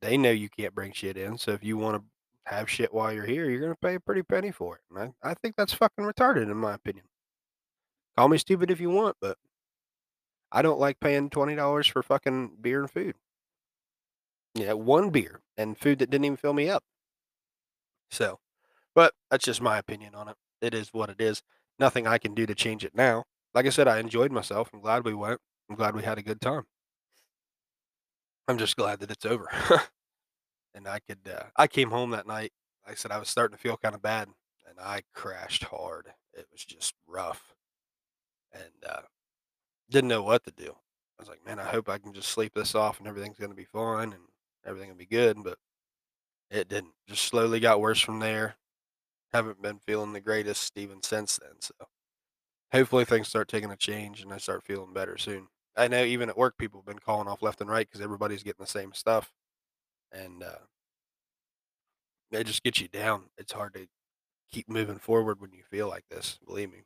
they 0.00 0.16
know 0.16 0.30
you 0.30 0.48
can't 0.48 0.74
bring 0.74 0.92
shit 0.92 1.16
in. 1.16 1.38
So 1.38 1.52
if 1.52 1.62
you 1.62 1.76
want 1.76 1.96
to 1.98 2.50
have 2.52 2.70
shit 2.70 2.92
while 2.92 3.12
you're 3.12 3.26
here, 3.26 3.48
you're 3.48 3.60
going 3.60 3.72
to 3.72 3.78
pay 3.78 3.94
a 3.94 4.00
pretty 4.00 4.22
penny 4.22 4.50
for 4.50 4.76
it. 4.76 4.80
And 4.90 5.14
I, 5.22 5.30
I 5.30 5.34
think 5.34 5.56
that's 5.56 5.74
fucking 5.74 6.04
retarded, 6.04 6.50
in 6.50 6.56
my 6.56 6.74
opinion. 6.74 7.04
Call 8.16 8.28
me 8.28 8.38
stupid 8.38 8.70
if 8.70 8.80
you 8.80 8.88
want, 8.88 9.16
but 9.20 9.36
I 10.50 10.62
don't 10.62 10.80
like 10.80 11.00
paying 11.00 11.28
twenty 11.28 11.54
dollars 11.54 11.86
for 11.86 12.02
fucking 12.02 12.56
beer 12.62 12.80
and 12.80 12.90
food. 12.90 13.14
Yeah, 14.54 14.72
one 14.72 15.10
beer 15.10 15.42
and 15.58 15.76
food 15.76 15.98
that 15.98 16.08
didn't 16.08 16.24
even 16.24 16.38
fill 16.38 16.54
me 16.54 16.70
up. 16.70 16.82
So, 18.10 18.38
but 18.94 19.12
that's 19.30 19.44
just 19.44 19.60
my 19.60 19.76
opinion 19.76 20.14
on 20.14 20.28
it. 20.28 20.36
It 20.62 20.72
is 20.72 20.94
what 20.94 21.10
it 21.10 21.20
is. 21.20 21.42
Nothing 21.78 22.06
I 22.06 22.16
can 22.16 22.32
do 22.32 22.46
to 22.46 22.54
change 22.54 22.86
it 22.86 22.94
now 22.94 23.24
like 23.56 23.64
I 23.64 23.70
said, 23.70 23.88
I 23.88 24.00
enjoyed 24.00 24.30
myself. 24.30 24.68
I'm 24.72 24.82
glad 24.82 25.06
we 25.06 25.14
went. 25.14 25.40
I'm 25.70 25.76
glad 25.76 25.96
we 25.96 26.02
had 26.02 26.18
a 26.18 26.22
good 26.22 26.42
time. 26.42 26.64
I'm 28.46 28.58
just 28.58 28.76
glad 28.76 29.00
that 29.00 29.10
it's 29.10 29.24
over. 29.24 29.48
and 30.74 30.86
I 30.86 30.98
could, 30.98 31.20
uh, 31.26 31.44
I 31.56 31.66
came 31.66 31.90
home 31.90 32.10
that 32.10 32.26
night. 32.26 32.52
Like 32.84 32.92
I 32.92 32.94
said, 32.96 33.12
I 33.12 33.18
was 33.18 33.30
starting 33.30 33.56
to 33.56 33.60
feel 33.60 33.78
kind 33.78 33.94
of 33.94 34.02
bad 34.02 34.28
and 34.68 34.78
I 34.78 35.00
crashed 35.14 35.64
hard. 35.64 36.08
It 36.34 36.46
was 36.52 36.66
just 36.66 36.92
rough 37.08 37.54
and, 38.52 38.84
uh, 38.86 39.00
didn't 39.88 40.08
know 40.08 40.22
what 40.22 40.44
to 40.44 40.52
do. 40.52 40.76
I 41.18 41.22
was 41.22 41.28
like, 41.30 41.44
man, 41.46 41.58
I 41.58 41.64
hope 41.64 41.88
I 41.88 41.96
can 41.96 42.12
just 42.12 42.28
sleep 42.28 42.52
this 42.54 42.74
off 42.74 42.98
and 42.98 43.08
everything's 43.08 43.38
going 43.38 43.50
to 43.50 43.56
be 43.56 43.64
fine 43.64 44.12
and 44.12 44.24
everything 44.66 44.90
will 44.90 44.96
be 44.98 45.06
good. 45.06 45.42
But 45.42 45.56
it 46.50 46.68
didn't. 46.68 46.92
Just 47.08 47.24
slowly 47.24 47.58
got 47.58 47.80
worse 47.80 48.02
from 48.02 48.18
there. 48.18 48.56
Haven't 49.32 49.62
been 49.62 49.78
feeling 49.78 50.12
the 50.12 50.20
greatest 50.20 50.76
even 50.76 51.02
since 51.02 51.38
then. 51.38 51.54
So 51.60 51.72
hopefully 52.72 53.04
things 53.04 53.28
start 53.28 53.48
taking 53.48 53.70
a 53.70 53.76
change 53.76 54.22
and 54.22 54.32
I 54.32 54.38
start 54.38 54.64
feeling 54.64 54.92
better 54.92 55.18
soon. 55.18 55.48
I 55.76 55.88
know 55.88 56.04
even 56.04 56.28
at 56.28 56.38
work 56.38 56.56
people 56.58 56.80
have 56.80 56.86
been 56.86 56.98
calling 56.98 57.28
off 57.28 57.42
left 57.42 57.60
and 57.60 57.70
right 57.70 57.86
because 57.86 58.00
everybody's 58.00 58.42
getting 58.42 58.62
the 58.64 58.66
same 58.70 58.92
stuff, 58.94 59.32
and 60.12 60.42
uh, 60.42 60.58
it 62.30 62.44
just 62.44 62.62
gets 62.62 62.80
you 62.80 62.88
down. 62.88 63.24
It's 63.36 63.52
hard 63.52 63.74
to 63.74 63.86
keep 64.50 64.68
moving 64.68 64.98
forward 64.98 65.40
when 65.40 65.52
you 65.52 65.62
feel 65.64 65.88
like 65.88 66.04
this. 66.10 66.38
Believe 66.46 66.72
me. 66.72 66.82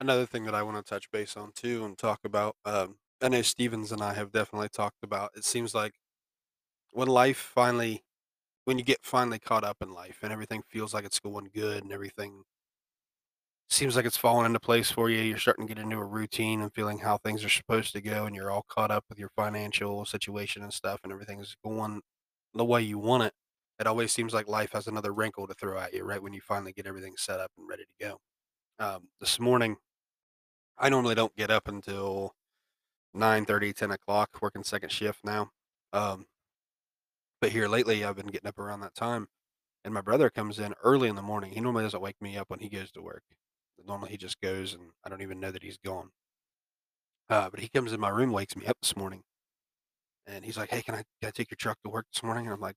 Another 0.00 0.26
thing 0.26 0.44
that 0.44 0.54
I 0.54 0.62
want 0.62 0.76
to 0.76 0.88
touch 0.88 1.10
base 1.10 1.36
on 1.36 1.52
too 1.52 1.84
and 1.84 1.96
talk 1.96 2.20
about. 2.24 2.56
Um, 2.64 2.98
I 3.22 3.28
know 3.28 3.42
Stevens 3.42 3.92
and 3.92 4.02
I 4.02 4.12
have 4.14 4.30
definitely 4.30 4.68
talked 4.68 5.02
about. 5.02 5.30
It 5.34 5.44
seems 5.44 5.74
like 5.74 5.94
when 6.92 7.08
life 7.08 7.38
finally 7.38 8.04
when 8.64 8.78
you 8.78 8.84
get 8.84 9.04
finally 9.04 9.38
caught 9.40 9.64
up 9.64 9.78
in 9.82 9.92
life 9.92 10.20
and 10.22 10.32
everything 10.32 10.62
feels 10.68 10.94
like 10.94 11.04
it's 11.04 11.20
going 11.20 11.50
good 11.54 11.82
and 11.84 11.92
everything 11.92 12.44
seems 13.68 13.96
like 13.96 14.04
it's 14.06 14.16
falling 14.16 14.46
into 14.46 14.60
place 14.60 14.90
for 14.90 15.10
you, 15.10 15.20
you're 15.20 15.38
starting 15.38 15.66
to 15.66 15.74
get 15.74 15.82
into 15.82 15.96
a 15.98 16.04
routine 16.04 16.60
and 16.62 16.72
feeling 16.72 16.98
how 16.98 17.18
things 17.18 17.44
are 17.44 17.48
supposed 17.48 17.92
to 17.94 18.00
go, 18.00 18.26
and 18.26 18.34
you're 18.36 18.50
all 18.50 18.64
caught 18.68 18.90
up 18.90 19.04
with 19.08 19.18
your 19.18 19.30
financial 19.36 20.04
situation 20.04 20.62
and 20.62 20.72
stuff, 20.72 21.00
and 21.02 21.12
everything's 21.12 21.56
going 21.64 22.02
the 22.54 22.64
way 22.64 22.82
you 22.82 22.98
want 22.98 23.24
it. 23.24 23.34
It 23.78 23.86
always 23.86 24.12
seems 24.12 24.32
like 24.34 24.48
life 24.48 24.72
has 24.72 24.86
another 24.86 25.12
wrinkle 25.12 25.46
to 25.48 25.54
throw 25.54 25.78
at 25.78 25.92
you 25.94 26.04
right 26.04 26.22
when 26.22 26.32
you 26.34 26.40
finally 26.40 26.72
get 26.72 26.86
everything 26.86 27.14
set 27.18 27.40
up 27.40 27.50
and 27.58 27.68
ready 27.68 27.84
to 27.84 28.06
go. 28.06 28.20
Um, 28.78 29.08
this 29.20 29.40
morning, 29.40 29.76
I 30.78 30.88
normally 30.88 31.14
don't 31.14 31.36
get 31.36 31.50
up 31.50 31.68
until 31.68 32.34
nine 33.14 33.44
thirty, 33.46 33.72
ten 33.72 33.90
o'clock, 33.92 34.30
working 34.42 34.64
second 34.64 34.92
shift 34.92 35.20
now. 35.24 35.50
Um, 35.92 36.26
but 37.40 37.50
here 37.52 37.66
lately, 37.68 38.04
I've 38.04 38.16
been 38.16 38.26
getting 38.26 38.48
up 38.48 38.58
around 38.58 38.80
that 38.80 38.94
time, 38.94 39.28
and 39.84 39.94
my 39.94 40.00
brother 40.02 40.30
comes 40.30 40.58
in 40.58 40.74
early 40.82 41.08
in 41.08 41.16
the 41.16 41.22
morning. 41.22 41.52
He 41.52 41.60
normally 41.60 41.84
doesn't 41.84 42.02
wake 42.02 42.20
me 42.22 42.36
up 42.38 42.50
when 42.50 42.60
he 42.60 42.68
goes 42.70 42.92
to 42.92 43.02
work. 43.02 43.24
Normally, 43.84 44.10
he 44.10 44.16
just 44.16 44.40
goes, 44.40 44.74
and 44.74 44.90
I 45.04 45.08
don't 45.08 45.22
even 45.22 45.40
know 45.40 45.50
that 45.50 45.62
he's 45.62 45.78
gone. 45.78 46.10
Uh, 47.28 47.48
but 47.50 47.60
he 47.60 47.68
comes 47.68 47.92
in 47.92 48.00
my 48.00 48.08
room, 48.08 48.32
wakes 48.32 48.56
me 48.56 48.66
up 48.66 48.78
this 48.80 48.96
morning, 48.96 49.22
and 50.26 50.44
he's 50.44 50.56
like, 50.56 50.70
"Hey, 50.70 50.82
can 50.82 50.94
I 50.94 51.04
can 51.20 51.28
I 51.28 51.30
take 51.30 51.50
your 51.50 51.56
truck 51.56 51.78
to 51.84 51.90
work 51.90 52.06
this 52.12 52.22
morning?" 52.22 52.46
And 52.46 52.54
I'm 52.54 52.60
like, 52.60 52.76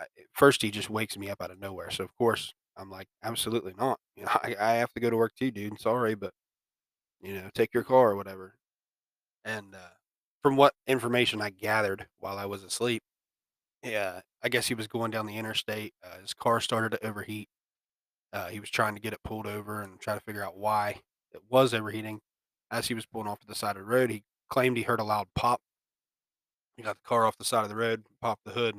I, 0.00 0.04
first 0.32 0.62
he 0.62 0.70
just 0.70 0.90
wakes 0.90 1.16
me 1.16 1.30
up 1.30 1.40
out 1.40 1.50
of 1.50 1.58
nowhere. 1.60 1.90
So 1.90 2.04
of 2.04 2.14
course 2.16 2.52
I'm 2.76 2.90
like, 2.90 3.08
absolutely 3.22 3.74
not. 3.78 3.98
You 4.16 4.24
know, 4.24 4.30
I, 4.42 4.56
I 4.58 4.72
have 4.74 4.92
to 4.94 5.00
go 5.00 5.10
to 5.10 5.16
work 5.16 5.32
too, 5.38 5.50
dude. 5.50 5.80
Sorry, 5.80 6.14
but 6.14 6.32
you 7.22 7.34
know, 7.34 7.50
take 7.54 7.74
your 7.74 7.84
car 7.84 8.12
or 8.12 8.16
whatever. 8.16 8.54
And 9.44 9.74
uh, 9.74 9.78
from 10.42 10.56
what 10.56 10.74
information 10.86 11.42
I 11.42 11.50
gathered 11.50 12.08
while 12.18 12.38
I 12.38 12.46
was 12.46 12.64
asleep, 12.64 13.02
yeah, 13.84 14.22
I 14.42 14.48
guess 14.48 14.68
he 14.68 14.74
was 14.74 14.88
going 14.88 15.10
down 15.12 15.26
the 15.26 15.38
interstate. 15.38 15.94
Uh, 16.04 16.20
his 16.20 16.34
car 16.34 16.60
started 16.60 16.92
to 16.92 17.06
overheat. 17.06 17.48
Uh, 18.32 18.48
he 18.48 18.60
was 18.60 18.70
trying 18.70 18.94
to 18.94 19.00
get 19.00 19.12
it 19.12 19.22
pulled 19.22 19.46
over 19.46 19.82
and 19.82 19.98
try 20.00 20.14
to 20.14 20.20
figure 20.20 20.44
out 20.44 20.56
why 20.56 21.00
it 21.32 21.40
was 21.48 21.72
overheating. 21.72 22.20
As 22.70 22.88
he 22.88 22.94
was 22.94 23.06
pulling 23.06 23.28
off 23.28 23.40
to 23.40 23.46
the 23.46 23.54
side 23.54 23.76
of 23.76 23.82
the 23.82 23.88
road, 23.88 24.10
he 24.10 24.24
claimed 24.50 24.76
he 24.76 24.82
heard 24.82 25.00
a 25.00 25.04
loud 25.04 25.28
pop. 25.34 25.60
He 26.76 26.82
got 26.82 26.96
the 26.96 27.08
car 27.08 27.24
off 27.24 27.38
the 27.38 27.44
side 27.44 27.62
of 27.62 27.70
the 27.70 27.76
road, 27.76 28.04
popped 28.20 28.44
the 28.44 28.52
hood, 28.52 28.78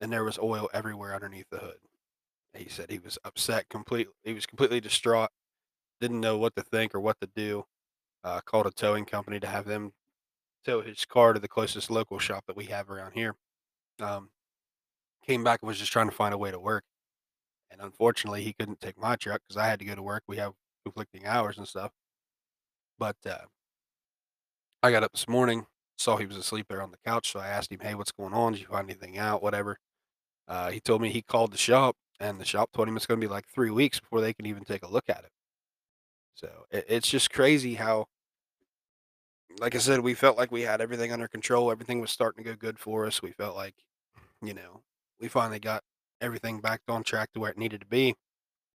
and 0.00 0.12
there 0.12 0.24
was 0.24 0.38
oil 0.38 0.68
everywhere 0.74 1.14
underneath 1.14 1.46
the 1.50 1.58
hood. 1.58 1.78
He 2.54 2.68
said 2.68 2.90
he 2.90 2.98
was 2.98 3.18
upset, 3.24 3.68
completely. 3.68 4.12
He 4.24 4.32
was 4.32 4.46
completely 4.46 4.80
distraught, 4.80 5.30
didn't 6.00 6.20
know 6.20 6.36
what 6.36 6.56
to 6.56 6.62
think 6.62 6.94
or 6.94 7.00
what 7.00 7.20
to 7.20 7.28
do. 7.34 7.64
Uh, 8.22 8.40
called 8.44 8.66
a 8.66 8.70
towing 8.70 9.06
company 9.06 9.40
to 9.40 9.46
have 9.46 9.64
them 9.64 9.92
tow 10.64 10.82
his 10.82 11.04
car 11.06 11.32
to 11.32 11.40
the 11.40 11.48
closest 11.48 11.90
local 11.90 12.18
shop 12.18 12.44
that 12.46 12.56
we 12.56 12.66
have 12.66 12.90
around 12.90 13.12
here. 13.12 13.34
Um, 14.00 14.30
came 15.24 15.44
back 15.44 15.60
and 15.62 15.68
was 15.68 15.78
just 15.78 15.92
trying 15.92 16.10
to 16.10 16.14
find 16.14 16.34
a 16.34 16.38
way 16.38 16.50
to 16.50 16.58
work, 16.58 16.84
and 17.70 17.80
unfortunately, 17.80 18.42
he 18.42 18.52
couldn't 18.52 18.80
take 18.80 18.98
my 18.98 19.16
truck 19.16 19.40
because 19.46 19.56
I 19.60 19.66
had 19.66 19.78
to 19.80 19.84
go 19.84 19.94
to 19.94 20.02
work. 20.02 20.22
We 20.26 20.36
have 20.38 20.54
conflicting 20.84 21.26
hours 21.26 21.58
and 21.58 21.68
stuff. 21.68 21.92
But 22.98 23.16
uh, 23.26 23.46
I 24.82 24.90
got 24.90 25.02
up 25.02 25.12
this 25.12 25.28
morning, 25.28 25.66
saw 25.98 26.16
he 26.16 26.26
was 26.26 26.36
asleep 26.36 26.66
there 26.68 26.82
on 26.82 26.90
the 26.90 26.98
couch, 27.06 27.32
so 27.32 27.40
I 27.40 27.48
asked 27.48 27.72
him, 27.72 27.80
"Hey, 27.80 27.94
what's 27.94 28.12
going 28.12 28.34
on? 28.34 28.52
Did 28.52 28.62
you 28.62 28.68
find 28.68 28.88
anything 28.88 29.18
out? 29.18 29.42
Whatever." 29.42 29.78
Uh, 30.48 30.70
he 30.70 30.80
told 30.80 31.00
me 31.02 31.10
he 31.10 31.22
called 31.22 31.52
the 31.52 31.58
shop, 31.58 31.96
and 32.18 32.40
the 32.40 32.44
shop 32.44 32.70
told 32.72 32.88
him 32.88 32.96
it's 32.96 33.06
going 33.06 33.20
to 33.20 33.26
be 33.26 33.32
like 33.32 33.46
three 33.48 33.70
weeks 33.70 34.00
before 34.00 34.20
they 34.20 34.34
can 34.34 34.46
even 34.46 34.64
take 34.64 34.82
a 34.82 34.90
look 34.90 35.08
at 35.08 35.24
it. 35.24 35.30
So 36.34 36.48
it, 36.70 36.86
it's 36.88 37.08
just 37.08 37.30
crazy 37.30 37.74
how, 37.74 38.06
like 39.60 39.74
I 39.74 39.78
said, 39.78 40.00
we 40.00 40.14
felt 40.14 40.36
like 40.38 40.50
we 40.50 40.62
had 40.62 40.80
everything 40.80 41.12
under 41.12 41.28
control. 41.28 41.70
Everything 41.70 42.00
was 42.00 42.10
starting 42.10 42.42
to 42.44 42.50
go 42.50 42.56
good 42.56 42.78
for 42.78 43.06
us. 43.06 43.22
We 43.22 43.32
felt 43.32 43.56
like, 43.56 43.74
you 44.42 44.54
know, 44.54 44.82
we 45.20 45.28
finally 45.28 45.60
got 45.60 45.82
everything 46.20 46.60
back 46.60 46.80
on 46.88 47.02
track 47.02 47.32
to 47.32 47.40
where 47.40 47.50
it 47.50 47.58
needed 47.58 47.80
to 47.80 47.86
be. 47.86 48.14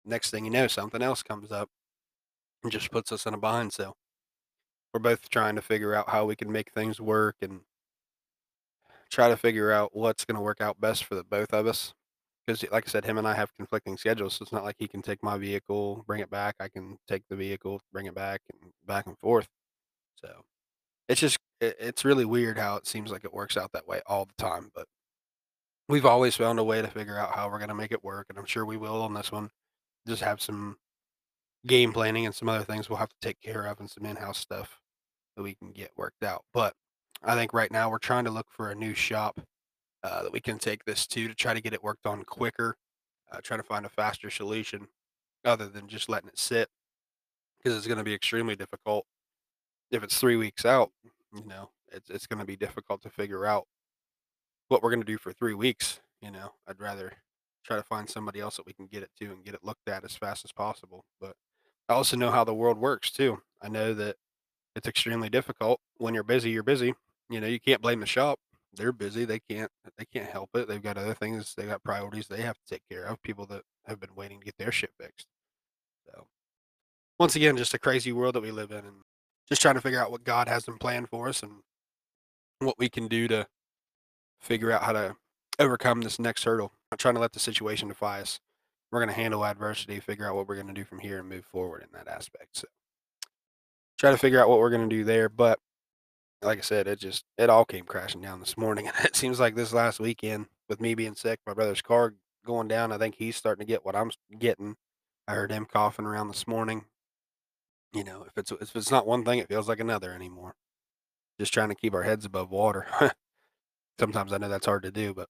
Next 0.05 0.31
thing 0.31 0.45
you 0.45 0.51
know, 0.51 0.67
something 0.67 1.03
else 1.03 1.23
comes 1.23 1.53
up 1.53 1.69
and 2.63 2.73
just 2.73 2.91
puts 2.91 3.13
us 3.13 3.27
in 3.27 3.35
a 3.35 3.39
bind. 3.39 3.73
So 3.73 3.95
we're 4.93 5.01
both 5.01 5.29
trying 5.29 5.57
to 5.57 5.63
figure 5.63 5.95
out 5.95 6.11
how 6.11 6.25
we 6.25 6.37
can 6.37 6.51
make 6.51 6.73
things 6.73 7.01
work 7.01 7.37
and 7.43 7.61
try 9.11 9.29
to 9.29 9.37
figure 9.37 9.71
out 9.71 9.95
what's 9.95 10.25
going 10.25 10.37
to 10.37 10.41
work 10.41 10.61
out 10.61 10.81
best 10.81 11.05
for 11.05 11.15
the 11.15 11.25
both 11.25 11.53
of 11.53 11.67
us. 11.67 11.95
Because, 12.47 12.65
like 12.73 12.89
I 12.89 12.91
said, 12.91 13.05
him 13.05 13.19
and 13.19 13.29
I 13.29 13.35
have 13.35 13.55
conflicting 13.55 13.97
schedules, 13.97 14.35
so 14.35 14.43
it's 14.43 14.53
not 14.53 14.65
like 14.65 14.75
he 14.79 14.89
can 14.89 15.01
take 15.01 15.23
my 15.23 15.39
vehicle, 15.39 16.03
bring 16.09 16.21
it 16.21 16.31
back. 16.31 16.57
I 16.59 16.69
can 16.69 16.99
take 17.07 17.23
the 17.29 17.37
vehicle, 17.37 17.81
bring 17.93 18.07
it 18.07 18.17
back, 18.17 18.41
and 18.51 18.73
back 18.85 19.07
and 19.07 19.17
forth. 19.17 19.49
So 20.17 20.43
it's 21.09 21.21
just 21.21 21.39
it's 21.61 22.05
really 22.05 22.25
weird 22.25 22.59
how 22.59 22.77
it 22.77 22.87
seems 22.89 23.13
like 23.13 23.25
it 23.25 23.33
works 23.33 23.57
out 23.57 23.71
that 23.73 23.87
way 23.87 24.01
all 24.07 24.25
the 24.25 24.43
time. 24.43 24.71
But 24.75 24.87
we've 25.93 26.07
always 26.07 26.35
found 26.35 26.59
a 26.59 26.65
way 26.65 26.81
to 26.81 26.89
figure 26.89 27.19
out 27.19 27.35
how 27.35 27.51
we're 27.51 27.59
going 27.59 27.69
to 27.69 27.75
make 27.75 27.93
it 27.93 28.03
work, 28.03 28.27
and 28.31 28.39
I'm 28.39 28.47
sure 28.47 28.65
we 28.65 28.79
will 28.79 29.03
on 29.03 29.13
this 29.13 29.31
one. 29.31 29.51
Just 30.09 30.23
have 30.23 30.41
some 30.41 30.79
game 31.67 31.93
planning 31.93 32.25
and 32.25 32.35
some 32.35 32.49
other 32.49 32.65
things 32.65 32.89
we'll 32.89 32.99
have 32.99 33.11
to 33.11 33.21
take 33.21 33.43
care 33.43 33.67
of, 33.67 33.79
and 33.79 33.91
some 33.91 34.07
in-house 34.07 34.39
stuff 34.39 34.81
that 35.37 35.43
we 35.43 35.55
can 35.55 35.71
get 35.71 35.91
worked 35.95 36.25
out. 36.25 36.45
But 36.55 36.73
I 37.23 37.35
think 37.35 37.53
right 37.53 37.71
now 37.71 37.91
we're 37.91 37.99
trying 37.99 38.25
to 38.25 38.31
look 38.31 38.47
for 38.49 38.71
a 38.71 38.75
new 38.75 38.95
shop 38.95 39.39
uh, 40.03 40.23
that 40.23 40.33
we 40.33 40.41
can 40.41 40.59
take 40.59 40.83
this 40.87 41.07
to 41.09 41.29
to 41.29 41.35
try 41.35 41.53
to 41.53 41.61
get 41.61 41.75
it 41.75 41.85
worked 41.85 42.07
on 42.07 42.25
quicker, 42.25 42.77
uh, 43.31 43.41
trying 43.43 43.61
to 43.61 43.67
find 43.67 43.85
a 43.85 43.91
faster 43.91 44.31
solution 44.31 44.89
other 45.45 45.67
than 45.67 45.89
just 45.89 46.09
letting 46.09 46.29
it 46.31 46.39
sit 46.39 46.71
because 47.59 47.77
it's 47.77 47.87
going 47.87 47.99
to 47.99 48.05
be 48.05 48.15
extremely 48.15 48.57
difficult 48.57 49.05
if 49.91 50.03
it's 50.03 50.19
three 50.19 50.37
weeks 50.37 50.65
out. 50.65 50.91
You 51.35 51.45
know, 51.47 51.69
it's 51.93 52.09
it's 52.09 52.27
going 52.27 52.41
to 52.41 52.47
be 52.47 52.57
difficult 52.57 53.03
to 53.03 53.11
figure 53.11 53.45
out 53.45 53.67
what 54.73 54.83
we're 54.83 54.91
going 54.91 55.03
to 55.03 55.07
do 55.07 55.19
for 55.19 55.33
three 55.33 55.55
weeks. 55.55 56.01
You 56.23 56.31
know, 56.31 56.55
I'd 56.67 56.81
rather 56.81 57.13
try 57.63 57.77
to 57.77 57.83
find 57.83 58.09
somebody 58.09 58.41
else 58.41 58.57
that 58.57 58.67
we 58.67 58.73
can 58.73 58.87
get 58.87 59.03
it 59.03 59.11
to 59.21 59.27
and 59.27 59.45
get 59.45 59.55
it 59.55 59.63
looked 59.63 59.89
at 59.89 60.03
as 60.03 60.17
fast 60.17 60.45
as 60.45 60.51
possible. 60.51 61.05
But 61.21 61.37
I 61.89 61.93
also 61.93 62.17
know 62.17 62.31
how 62.31 62.43
the 62.43 62.55
world 62.55 62.79
works 62.79 63.11
too. 63.11 63.43
I 63.61 63.69
know 63.69 63.93
that 63.93 64.17
it's 64.75 64.89
extremely 64.89 65.29
difficult 65.29 65.79
when 65.99 66.15
you're 66.15 66.25
busy. 66.25 66.51
You're 66.51 66.63
busy. 66.63 66.95
You 67.29 67.41
know, 67.41 67.47
you 67.47 67.61
can't 67.61 67.83
blame 67.83 68.01
the 68.01 68.07
shop. 68.07 68.41
They're 68.75 68.93
busy. 68.93 69.27
They 69.27 69.41
can't. 69.41 69.71
They 69.99 70.07
can't 70.07 70.31
help 70.31 70.49
it. 70.55 70.67
They've 70.67 70.83
got 70.83 70.97
other 70.97 71.15
things. 71.15 71.55
They 71.55 71.67
got 71.67 71.85
priorities 71.85 72.27
they 72.27 72.41
have 72.41 72.57
to 72.57 72.75
take 72.75 72.83
care 72.91 73.05
of. 73.05 73.23
People 73.23 73.45
that 73.47 73.63
have 73.87 74.01
been 74.01 74.15
waiting 74.17 74.41
to 74.41 74.45
get 74.47 74.57
their 74.57 74.73
shit 74.73 74.91
fixed. 74.99 75.27
So, 76.07 76.27
once 77.19 77.37
again, 77.37 77.59
just 77.59 77.75
a 77.75 77.79
crazy 77.79 78.13
world 78.13 78.35
that 78.35 78.43
we 78.43 78.51
live 78.51 78.71
in, 78.71 78.79
and 78.79 79.03
just 79.49 79.61
trying 79.61 79.75
to 79.75 79.83
figure 79.83 80.01
out 80.01 80.11
what 80.11 80.25
God 80.25 80.49
has 80.49 80.67
in 80.67 80.79
plan 80.79 81.05
for 81.05 81.29
us 81.29 81.43
and 81.43 81.53
what 82.61 82.79
we 82.79 82.89
can 82.89 83.09
do 83.09 83.29
to 83.29 83.47
figure 84.43 84.71
out 84.71 84.83
how 84.83 84.93
to 84.93 85.17
overcome 85.59 86.03
this 86.03 86.19
next 86.19 86.45
hurdle. 86.45 86.73
Not 86.91 86.99
trying 86.99 87.15
to 87.15 87.21
let 87.21 87.33
the 87.33 87.41
situation 87.41 87.89
defy 87.89 88.21
us. 88.21 88.41
We're 88.91 89.01
going 89.01 89.15
to 89.15 89.21
handle 89.21 89.45
adversity, 89.45 90.01
figure 90.01 90.29
out 90.29 90.35
what 90.35 90.47
we're 90.47 90.57
going 90.57 90.67
to 90.67 90.75
do 90.75 90.85
from 90.85 90.99
here, 90.99 91.21
and 91.21 91.29
move 91.29 91.47
forward 91.47 91.83
in 91.83 91.89
that 91.95 92.09
aspect. 92.09 92.59
So, 92.59 92.69
try 93.99 94.11
to 94.11 94.19
figure 94.19 94.41
out 94.41 94.51
what 94.51 94.59
we're 94.59 94.71
going 94.71 94.89
to 94.89 94.95
do 94.95 95.05
there. 95.05 95.31
But 95.31 95.59
like 96.43 96.59
I 96.59 96.63
said, 96.63 96.87
it 96.87 96.99
just 96.99 97.25
it 97.39 97.49
all 97.49 97.65
came 97.65 97.85
crashing 97.85 98.21
down 98.21 98.41
this 98.41 98.59
morning, 98.59 98.89
and 98.95 99.07
it 99.07 99.17
seems 99.17 99.41
like 99.41 99.55
this 99.55 99.73
last 99.73 100.01
weekend 100.01 100.47
with 100.69 100.81
me 100.81 100.95
being 100.95 101.15
sick, 101.15 101.41
my 101.47 101.55
brother's 101.55 101.83
car 101.83 102.15
going 102.45 102.69
down. 102.69 102.93
I 102.93 102.99
think 102.99 103.15
he's 103.15 103.37
starting 103.37 103.65
to 103.65 103.71
get 103.71 103.85
what 103.85 103.97
I'm 103.97 104.11
getting. 104.39 104.77
I 105.27 105.35
heard 105.35 105.53
him 105.53 105.67
coughing 105.67 106.05
around 106.05 106.29
this 106.29 106.47
morning. 106.47 106.85
You 107.95 108.05
know, 108.05 108.25
if 108.27 108.37
it's 108.37 108.51
if 108.51 108.75
it's 108.77 108.91
not 108.91 109.07
one 109.07 109.25
thing, 109.25 109.39
it 109.39 109.49
feels 109.49 109.69
like 109.69 109.81
another 109.81 110.13
anymore. 110.13 110.55
Just 111.39 111.55
trying 111.55 111.71
to 111.71 111.75
keep 111.75 111.95
our 111.95 112.03
heads 112.03 112.25
above 112.25 112.51
water. 112.51 112.87
Sometimes 114.03 114.33
I 114.33 114.39
know 114.39 114.49
that's 114.49 114.67
hard 114.67 114.83
to 114.83 114.91
do, 114.91 115.15
but 115.15 115.29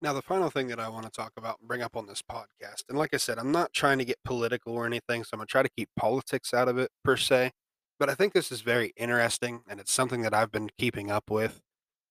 now 0.00 0.14
the 0.14 0.22
final 0.22 0.48
thing 0.48 0.66
that 0.68 0.80
I 0.80 0.88
want 0.88 1.04
to 1.04 1.10
talk 1.10 1.32
about 1.36 1.58
and 1.58 1.68
bring 1.68 1.82
up 1.82 1.94
on 1.94 2.06
this 2.06 2.22
podcast, 2.22 2.84
and 2.88 2.96
like 2.96 3.12
I 3.12 3.18
said, 3.18 3.38
I'm 3.38 3.52
not 3.52 3.74
trying 3.74 3.98
to 3.98 4.04
get 4.06 4.16
political 4.24 4.72
or 4.72 4.86
anything, 4.86 5.24
so 5.24 5.34
I'm 5.34 5.40
gonna 5.40 5.46
try 5.48 5.62
to 5.62 5.68
keep 5.68 5.90
politics 5.94 6.54
out 6.54 6.68
of 6.68 6.78
it 6.78 6.88
per 7.04 7.18
se. 7.18 7.50
But 7.98 8.08
I 8.08 8.14
think 8.14 8.32
this 8.32 8.50
is 8.50 8.62
very 8.62 8.94
interesting, 8.96 9.60
and 9.68 9.78
it's 9.78 9.92
something 9.92 10.22
that 10.22 10.32
I've 10.32 10.50
been 10.50 10.70
keeping 10.78 11.10
up 11.10 11.30
with 11.30 11.60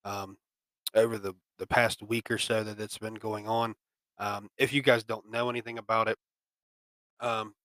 um, 0.03 0.37
over 0.93 1.17
the 1.17 1.33
the 1.57 1.65
past 1.65 2.03
week 2.03 2.29
or 2.29 2.37
so 2.37 2.63
that 2.63 2.79
it's 2.79 2.99
been 2.99 3.15
going 3.15 3.47
on. 3.47 3.73
Um, 4.19 4.49
if 4.59 4.71
you 4.71 4.83
guys 4.83 5.03
don't 5.03 5.31
know 5.31 5.49
anything 5.49 5.79
about 5.79 6.09
it, 6.09 6.17
um, 7.21 7.55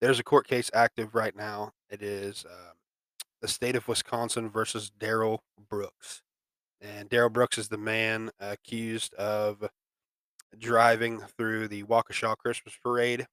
there's 0.00 0.20
a 0.20 0.24
court 0.24 0.48
case 0.48 0.70
active 0.72 1.14
right 1.14 1.36
now. 1.36 1.72
It 1.90 2.00
is 2.00 2.46
uh, 2.46 2.72
the 3.40 3.48
state 3.48 3.76
of 3.76 3.88
Wisconsin 3.88 4.50
versus 4.50 4.90
Darrell 4.90 5.42
Brooks, 5.68 6.22
and 6.80 7.08
Darrell 7.08 7.30
Brooks 7.30 7.58
is 7.58 7.68
the 7.68 7.78
man 7.78 8.30
accused 8.40 9.14
of 9.14 9.68
driving 10.58 11.20
through 11.36 11.68
the 11.68 11.82
Waukesha 11.84 12.36
Christmas 12.38 12.74
Parade 12.82 13.26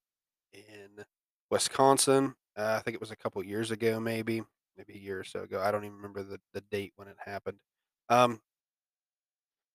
in 0.54 1.06
Wisconsin 1.50 2.36
uh, 2.56 2.76
I 2.78 2.82
think 2.82 2.96
it 2.96 3.02
was 3.02 3.12
a 3.12 3.16
couple 3.16 3.44
years 3.44 3.72
ago, 3.72 4.00
maybe, 4.00 4.44
maybe 4.78 4.94
a 4.94 5.02
year 5.02 5.20
or 5.20 5.24
so 5.24 5.42
ago. 5.44 5.62
I 5.62 5.72
don't 5.72 5.86
even 5.86 5.98
remember 5.98 6.24
the, 6.24 6.40
the 6.54 6.62
date 6.62 6.94
when 6.96 7.08
it 7.08 7.18
happened. 7.24 7.58
Um, 8.10 8.42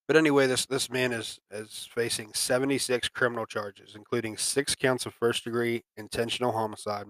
but 0.07 0.17
anyway, 0.17 0.47
this 0.47 0.65
this 0.65 0.91
man 0.91 1.13
is 1.13 1.39
is 1.51 1.87
facing 1.93 2.33
76 2.33 3.09
criminal 3.11 3.45
charges, 3.45 3.95
including 3.95 4.37
six 4.39 4.75
counts 4.75 5.05
of 5.05 5.13
first 5.13 5.45
degree 5.45 5.83
intentional 5.97 6.53
homicide, 6.53 7.07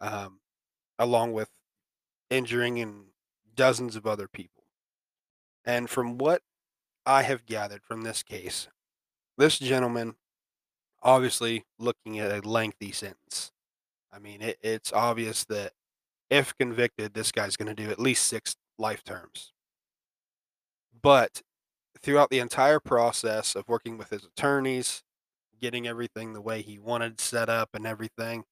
um, 0.00 0.38
along 0.98 1.32
with 1.32 1.50
injuring 2.30 2.80
and 2.80 3.06
dozens 3.54 3.96
of 3.96 4.06
other 4.06 4.28
people. 4.28 4.64
And 5.64 5.88
from 5.88 6.18
what 6.18 6.42
I 7.06 7.22
have 7.22 7.46
gathered 7.46 7.82
from 7.82 8.02
this 8.02 8.22
case, 8.22 8.68
this 9.36 9.58
gentleman 9.58 10.16
obviously 11.02 11.64
looking 11.78 12.18
at 12.18 12.32
a 12.32 12.48
lengthy 12.48 12.90
sentence. 12.90 13.52
I 14.12 14.18
mean, 14.18 14.40
it, 14.40 14.58
it's 14.62 14.92
obvious 14.92 15.44
that 15.44 15.72
if 16.30 16.56
convicted, 16.56 17.14
this 17.14 17.30
guy's 17.30 17.56
going 17.56 17.74
to 17.74 17.82
do 17.82 17.90
at 17.90 18.00
least 18.00 18.26
six 18.26 18.56
life 18.78 19.04
terms. 19.04 19.52
But 21.02 21.42
throughout 22.00 22.30
the 22.30 22.38
entire 22.38 22.80
process 22.80 23.54
of 23.54 23.68
working 23.68 23.98
with 23.98 24.10
his 24.10 24.24
attorneys, 24.24 25.02
getting 25.60 25.86
everything 25.86 26.32
the 26.32 26.40
way 26.40 26.62
he 26.62 26.78
wanted 26.78 27.20
set 27.20 27.48
up 27.48 27.70
and 27.74 27.86
everything, 27.86 28.44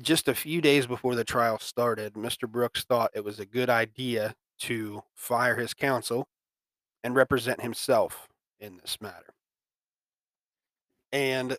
just 0.00 0.28
a 0.28 0.34
few 0.34 0.60
days 0.60 0.86
before 0.86 1.14
the 1.14 1.24
trial 1.24 1.58
started, 1.58 2.14
Mr. 2.14 2.48
Brooks 2.48 2.84
thought 2.84 3.10
it 3.14 3.24
was 3.24 3.38
a 3.38 3.46
good 3.46 3.70
idea 3.70 4.34
to 4.60 5.02
fire 5.14 5.56
his 5.56 5.74
counsel 5.74 6.26
and 7.02 7.14
represent 7.14 7.60
himself 7.60 8.28
in 8.58 8.76
this 8.78 8.98
matter. 9.00 9.34
And 11.12 11.56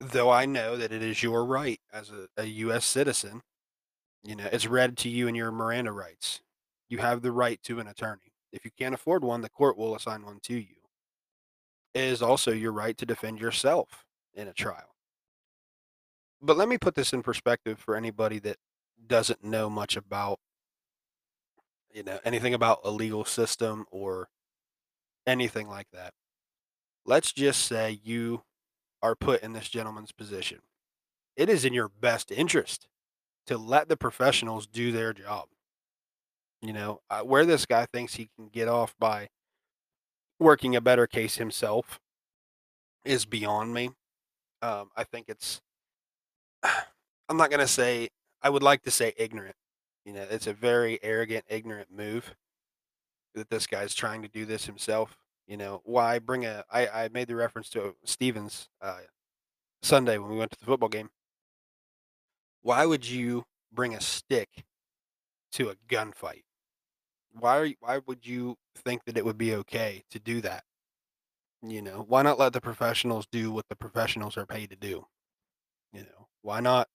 though 0.00 0.30
I 0.30 0.46
know 0.46 0.76
that 0.76 0.92
it 0.92 1.02
is 1.02 1.22
your 1.22 1.44
right 1.44 1.80
as 1.92 2.10
a, 2.10 2.28
a 2.36 2.44
U.S. 2.44 2.84
citizen, 2.84 3.42
you 4.22 4.36
know, 4.36 4.48
it's 4.52 4.66
read 4.66 4.96
to 4.98 5.08
you 5.08 5.28
in 5.28 5.34
your 5.34 5.50
Miranda 5.50 5.92
rights. 5.92 6.40
You 6.88 6.98
have 6.98 7.22
the 7.22 7.32
right 7.32 7.60
to 7.64 7.80
an 7.80 7.88
attorney. 7.88 8.32
If 8.52 8.64
you 8.64 8.70
can't 8.78 8.94
afford 8.94 9.24
one, 9.24 9.40
the 9.40 9.48
court 9.48 9.76
will 9.76 9.96
assign 9.96 10.24
one 10.24 10.38
to 10.44 10.54
you. 10.54 10.76
It 11.94 12.04
is 12.04 12.22
also 12.22 12.52
your 12.52 12.72
right 12.72 12.96
to 12.98 13.06
defend 13.06 13.40
yourself 13.40 14.04
in 14.34 14.48
a 14.48 14.52
trial. 14.52 14.93
But 16.44 16.58
let 16.58 16.68
me 16.68 16.76
put 16.76 16.94
this 16.94 17.14
in 17.14 17.22
perspective 17.22 17.78
for 17.78 17.96
anybody 17.96 18.38
that 18.40 18.58
doesn't 19.06 19.42
know 19.42 19.70
much 19.70 19.96
about 19.96 20.38
you 21.92 22.02
know 22.02 22.18
anything 22.24 22.52
about 22.52 22.80
a 22.84 22.90
legal 22.90 23.24
system 23.24 23.86
or 23.90 24.28
anything 25.26 25.68
like 25.68 25.86
that. 25.92 26.12
Let's 27.06 27.32
just 27.32 27.64
say 27.64 27.98
you 28.02 28.42
are 29.02 29.14
put 29.14 29.42
in 29.42 29.54
this 29.54 29.70
gentleman's 29.70 30.12
position. 30.12 30.60
It 31.34 31.48
is 31.48 31.64
in 31.64 31.72
your 31.72 31.88
best 31.88 32.30
interest 32.30 32.88
to 33.46 33.56
let 33.56 33.88
the 33.88 33.96
professionals 33.96 34.66
do 34.66 34.92
their 34.92 35.12
job. 35.14 35.48
You 36.60 36.72
know, 36.72 37.00
where 37.22 37.46
this 37.46 37.64
guy 37.64 37.86
thinks 37.86 38.14
he 38.14 38.28
can 38.36 38.48
get 38.48 38.68
off 38.68 38.94
by 38.98 39.28
working 40.38 40.76
a 40.76 40.80
better 40.80 41.06
case 41.06 41.36
himself 41.36 42.00
is 43.04 43.24
beyond 43.24 43.72
me. 43.74 43.90
Um, 44.62 44.90
I 44.96 45.04
think 45.04 45.26
it's, 45.28 45.60
I'm 47.28 47.36
not 47.36 47.50
going 47.50 47.60
to 47.60 47.68
say, 47.68 48.08
I 48.42 48.50
would 48.50 48.62
like 48.62 48.82
to 48.82 48.90
say 48.90 49.12
ignorant. 49.16 49.56
You 50.04 50.12
know, 50.12 50.26
it's 50.30 50.46
a 50.46 50.52
very 50.52 50.98
arrogant, 51.02 51.44
ignorant 51.48 51.90
move 51.90 52.34
that 53.34 53.48
this 53.50 53.66
guy's 53.66 53.94
trying 53.94 54.22
to 54.22 54.28
do 54.28 54.44
this 54.44 54.66
himself. 54.66 55.16
You 55.46 55.56
know, 55.56 55.80
why 55.84 56.18
bring 56.18 56.46
a? 56.46 56.64
I 56.70 56.88
I 56.88 57.08
made 57.08 57.28
the 57.28 57.36
reference 57.36 57.68
to 57.70 57.94
Stevens 58.04 58.68
uh, 58.80 59.00
Sunday 59.82 60.18
when 60.18 60.30
we 60.30 60.36
went 60.36 60.50
to 60.52 60.58
the 60.58 60.66
football 60.66 60.88
game. 60.88 61.10
Why 62.62 62.86
would 62.86 63.06
you 63.06 63.44
bring 63.72 63.94
a 63.94 64.00
stick 64.00 64.64
to 65.52 65.68
a 65.68 65.74
gunfight? 65.88 66.44
Why 67.32 67.58
are 67.58 67.64
you, 67.66 67.74
why 67.80 68.00
would 68.06 68.26
you 68.26 68.56
think 68.74 69.04
that 69.04 69.18
it 69.18 69.24
would 69.24 69.36
be 69.36 69.54
okay 69.54 70.04
to 70.10 70.18
do 70.18 70.40
that? 70.42 70.64
You 71.62 71.82
know, 71.82 72.04
why 72.08 72.22
not 72.22 72.38
let 72.38 72.52
the 72.52 72.60
professionals 72.60 73.26
do 73.30 73.50
what 73.50 73.68
the 73.68 73.76
professionals 73.76 74.36
are 74.36 74.46
paid 74.46 74.70
to 74.70 74.76
do? 74.76 75.06
Why 76.44 76.60
not? 76.60 76.88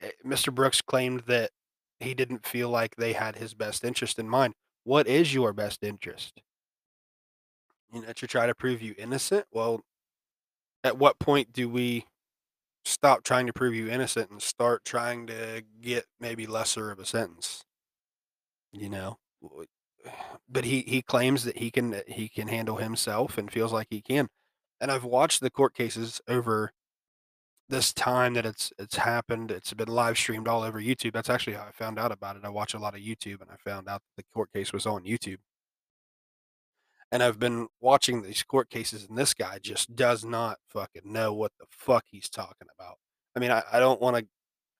eh, 0.00 0.12
Mr. 0.24 0.50
Brooks 0.52 0.82
claimed 0.82 1.22
that 1.28 1.52
he 2.00 2.14
didn't 2.14 2.46
feel 2.46 2.70
like 2.70 2.96
they 2.96 3.12
had 3.14 3.36
his 3.36 3.54
best 3.54 3.84
interest 3.84 4.18
in 4.18 4.28
mind. 4.28 4.54
What 4.84 5.06
is 5.08 5.34
your 5.34 5.52
best 5.52 5.84
interest? 5.84 6.42
You 7.92 8.00
know, 8.02 8.12
to 8.12 8.26
try 8.26 8.46
to 8.46 8.54
prove 8.56 8.82
you 8.82 8.94
innocent? 8.98 9.46
Well, 9.52 9.82
at 10.84 10.98
what 10.98 11.18
point 11.18 11.52
do 11.52 11.68
we 11.68 12.06
stop 12.84 13.24
trying 13.24 13.46
to 13.46 13.52
prove 13.54 13.74
you 13.74 13.88
innocent 13.90 14.30
and 14.30 14.42
start 14.42 14.84
trying 14.84 15.26
to 15.28 15.64
get 15.80 16.06
maybe 16.20 16.46
lesser 16.46 16.90
of 16.90 16.98
a 16.98 17.06
sentence? 17.06 17.64
You 18.72 18.88
know, 18.88 19.18
but 20.48 20.64
he 20.64 20.82
he 20.82 21.02
claims 21.02 21.44
that 21.44 21.58
he 21.58 21.70
can 21.70 22.02
he 22.06 22.28
can 22.28 22.48
handle 22.48 22.76
himself 22.76 23.38
and 23.38 23.50
feels 23.50 23.72
like 23.72 23.88
he 23.90 24.02
can. 24.02 24.28
And 24.80 24.90
I've 24.90 25.04
watched 25.04 25.40
the 25.40 25.50
court 25.50 25.74
cases 25.74 26.20
over 26.28 26.72
this 27.72 27.92
time 27.92 28.34
that 28.34 28.44
it's 28.44 28.72
it's 28.78 28.96
happened. 28.96 29.50
It's 29.50 29.72
been 29.72 29.88
live 29.88 30.18
streamed 30.18 30.46
all 30.46 30.62
over 30.62 30.80
YouTube. 30.80 31.12
That's 31.12 31.30
actually 31.30 31.54
how 31.54 31.64
I 31.64 31.72
found 31.72 31.98
out 31.98 32.12
about 32.12 32.36
it. 32.36 32.44
I 32.44 32.50
watch 32.50 32.74
a 32.74 32.78
lot 32.78 32.94
of 32.94 33.00
YouTube 33.00 33.40
and 33.40 33.50
I 33.50 33.56
found 33.56 33.88
out 33.88 34.02
the 34.16 34.22
court 34.34 34.52
case 34.52 34.72
was 34.72 34.86
on 34.86 35.04
YouTube. 35.04 35.38
And 37.10 37.22
I've 37.22 37.38
been 37.38 37.68
watching 37.80 38.22
these 38.22 38.42
court 38.42 38.70
cases, 38.70 39.06
and 39.08 39.18
this 39.18 39.34
guy 39.34 39.58
just 39.58 39.94
does 39.96 40.24
not 40.24 40.58
fucking 40.68 41.02
know 41.04 41.32
what 41.34 41.52
the 41.58 41.66
fuck 41.70 42.04
he's 42.10 42.28
talking 42.28 42.68
about. 42.78 42.96
I 43.36 43.40
mean, 43.40 43.50
I, 43.50 43.62
I 43.70 43.80
don't 43.80 44.00
want 44.00 44.16
to, 44.16 44.26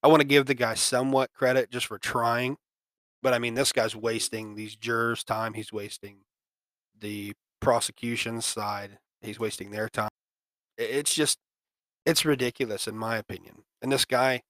I 0.03 0.09
want 0.09 0.21
to 0.21 0.27
give 0.27 0.47
the 0.47 0.55
guy 0.55 0.75
somewhat 0.75 1.31
credit 1.35 1.71
just 1.71 1.87
for 1.87 1.99
trying, 1.99 2.57
but 3.23 3.35
I 3.35 3.39
mean, 3.39 3.55
this 3.55 3.73
guy's 3.73 3.95
wasting 3.95 4.55
these 4.55 4.77
jurors' 4.77 5.25
time. 5.25 5.53
He's 5.53 5.73
wasting 5.73 6.21
the 6.99 7.35
prosecution's 7.61 8.47
side. 8.47 8.99
He's 9.21 9.39
wasting 9.39 9.71
their 9.71 9.91
time. 9.91 10.09
It's 10.79 11.15
just, 11.15 11.39
it's 12.05 12.25
ridiculous 12.25 12.87
in 12.87 12.97
my 12.97 13.17
opinion. 13.17 13.65
And 13.81 13.93
this 13.93 14.05
guy 14.05 14.43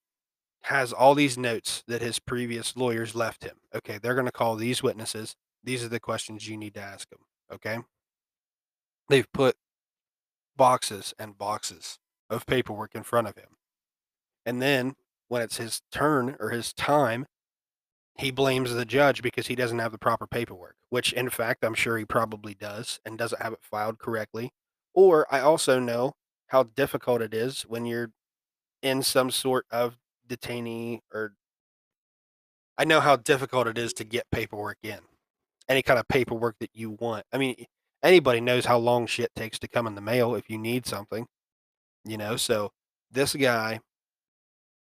has 0.65 0.93
all 0.93 1.15
these 1.15 1.37
notes 1.37 1.83
that 1.89 2.03
his 2.03 2.19
previous 2.19 2.77
lawyers 2.77 3.15
left 3.15 3.45
him. 3.45 3.57
Okay, 3.75 3.99
they're 3.99 4.15
going 4.15 4.27
to 4.27 4.33
call 4.33 4.57
these 4.57 4.83
witnesses. 4.83 5.35
These 5.65 5.85
are 5.85 5.89
the 5.89 6.01
questions 6.01 6.49
you 6.49 6.57
need 6.57 6.75
to 6.75 6.81
ask 6.81 7.09
them. 7.11 7.21
Okay. 7.53 7.79
They've 9.09 9.31
put 9.33 9.57
boxes 10.57 11.15
and 11.19 11.37
boxes 11.37 11.99
of 12.31 12.47
paperwork 12.47 12.95
in 12.95 13.03
front 13.03 13.29
of 13.29 13.37
him. 13.37 13.57
And 14.47 14.63
then 14.63 14.95
when 15.29 15.43
it's 15.43 15.59
his 15.59 15.83
turn 15.91 16.37
or 16.39 16.51
his 16.51 16.73
time, 16.73 17.27
he 18.17 18.31
blames 18.31 18.73
the 18.73 18.85
judge 18.85 19.23
because 19.23 19.47
he 19.47 19.55
doesn't 19.55 19.79
have 19.79 19.93
the 19.93 19.99
proper 19.99 20.27
paperwork, 20.27 20.77
which 20.91 21.13
in 21.13 21.31
fact 21.31 21.65
I'm 21.65 21.75
sure 21.75 21.99
he 21.99 22.05
probably 22.05 22.55
does 22.55 23.01
and 23.05 23.19
doesn't 23.19 23.43
have 23.43 23.53
it 23.53 23.61
filed 23.63 23.99
correctly. 23.99 24.53
Or 24.95 25.27
I 25.31 25.41
also 25.41 25.79
know 25.79 26.13
how 26.53 26.65
difficult 26.65 27.23
it 27.23 27.33
is 27.33 27.63
when 27.63 27.87
you're 27.87 28.11
in 28.83 29.03
some 29.03 29.31
sort 29.31 29.65
of 29.71 29.97
detainee 30.29 31.01
or 31.13 31.33
I 32.77 32.85
know 32.85 33.01
how 33.01 33.17
difficult 33.17 33.67
it 33.67 33.79
is 33.79 33.95
to 33.95 34.05
get 34.05 34.31
paperwork 34.31 34.77
in. 34.83 34.99
Any 35.67 35.81
kind 35.81 35.99
of 35.99 36.07
paperwork 36.09 36.57
that 36.61 36.71
you 36.75 36.91
want. 36.91 37.25
I 37.33 37.39
mean, 37.39 37.55
anybody 38.03 38.41
knows 38.41 38.67
how 38.67 38.77
long 38.77 39.07
shit 39.07 39.35
takes 39.35 39.59
to 39.61 39.69
come 39.69 39.87
in 39.87 39.95
the 39.95 40.03
mail 40.03 40.35
if 40.35 40.51
you 40.51 40.59
need 40.59 40.85
something, 40.87 41.27
you 42.05 42.19
know? 42.19 42.37
So 42.37 42.73
this 43.11 43.35
guy 43.35 43.81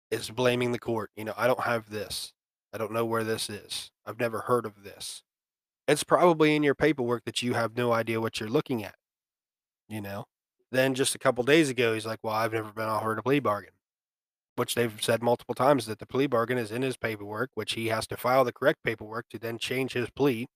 is 0.10 0.30
blaming 0.30 0.72
the 0.72 0.80
court. 0.80 1.12
You 1.18 1.26
know, 1.26 1.34
I 1.36 1.48
don't 1.48 1.62
have 1.62 1.90
this. 1.90 2.32
I 2.74 2.78
don't 2.78 2.94
know 2.94 3.06
where 3.06 3.26
this 3.26 3.50
is. 3.50 3.92
I've 4.06 4.20
never 4.20 4.42
heard 4.42 4.66
of 4.66 4.84
this. 4.84 5.22
It's 5.86 6.06
probably 6.06 6.56
in 6.56 6.64
your 6.64 6.76
paperwork 6.76 7.26
that 7.26 7.42
you 7.42 7.56
have 7.56 7.76
no 7.76 7.92
idea 7.92 8.22
what 8.22 8.40
you're 8.40 8.48
looking 8.48 8.86
at, 8.86 8.96
you 9.90 10.00
know? 10.00 10.28
Then 10.72 10.94
just 10.94 11.16
a 11.16 11.20
couple 11.20 11.44
days 11.44 11.70
ago, 11.70 11.94
he's 11.94 12.06
like, 12.06 12.20
Well, 12.24 12.34
I've 12.34 12.54
never 12.54 12.72
been 12.72 12.86
offered 12.86 13.20
a 13.20 13.24
plea 13.24 13.40
bargain, 13.40 13.74
which 14.56 14.76
they've 14.76 15.02
said 15.02 15.24
multiple 15.24 15.56
times 15.56 15.86
that 15.86 16.00
the 16.00 16.06
plea 16.06 16.28
bargain 16.28 16.58
is 16.58 16.72
in 16.72 16.82
his 16.82 16.98
paperwork, 16.98 17.52
which 17.54 17.74
he 17.74 17.88
has 17.88 18.08
to 18.08 18.18
file 18.18 18.44
the 18.44 18.54
correct 18.54 18.84
paperwork 18.84 19.28
to 19.30 19.40
then 19.40 19.58
change 19.58 19.94
his 19.94 20.10
plea. 20.10 20.48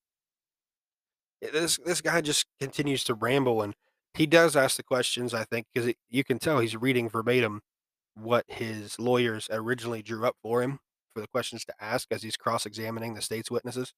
This 1.42 1.80
this 1.86 2.02
guy 2.02 2.22
just 2.22 2.46
continues 2.60 3.04
to 3.06 3.14
ramble, 3.16 3.62
and 3.62 3.74
he 4.14 4.26
does 4.28 4.56
ask 4.56 4.78
the 4.78 4.84
questions. 4.84 5.34
I 5.34 5.44
think 5.44 5.68
because 5.74 5.94
you 6.10 6.24
can 6.24 6.40
tell 6.40 6.60
he's 6.60 6.76
reading 6.76 7.10
verbatim 7.10 7.62
what 8.16 8.46
his 8.48 9.00
lawyers 9.00 9.48
originally 9.52 10.02
drew 10.02 10.26
up 10.26 10.36
for 10.44 10.62
him 10.62 10.80
for 11.14 11.22
the 11.22 11.28
questions 11.28 11.66
to 11.66 11.74
ask 11.80 12.08
as 12.12 12.24
he's 12.24 12.38
cross-examining 12.38 13.14
the 13.14 13.22
state's 13.22 13.52
witnesses. 13.52 13.94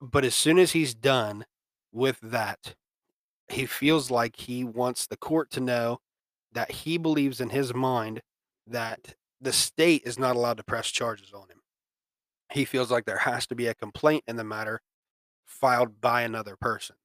But 0.00 0.24
as 0.24 0.34
soon 0.34 0.58
as 0.58 0.72
he's 0.72 0.94
done 0.94 1.46
with 1.92 2.20
that, 2.20 2.74
he 3.48 3.66
feels 3.66 4.10
like 4.10 4.36
he 4.36 4.64
wants 4.64 5.06
the 5.06 5.16
court 5.16 5.50
to 5.52 5.60
know 5.60 5.98
that 6.52 6.70
he 6.70 6.98
believes 6.98 7.40
in 7.40 7.50
his 7.50 7.74
mind 7.74 8.20
that 8.66 9.14
the 9.40 9.52
state 9.52 10.02
is 10.04 10.18
not 10.18 10.36
allowed 10.36 10.56
to 10.56 10.64
press 10.64 10.88
charges 10.88 11.32
on 11.32 11.48
him. 11.48 11.60
He 12.52 12.64
feels 12.64 12.90
like 12.90 13.04
there 13.04 13.18
has 13.18 13.46
to 13.48 13.54
be 13.54 13.66
a 13.66 13.74
complaint 13.74 14.24
in 14.26 14.36
the 14.36 14.44
matter 14.44 14.80
filed 15.44 16.00
by 16.00 16.22
another 16.22 16.56
person. 16.56 16.96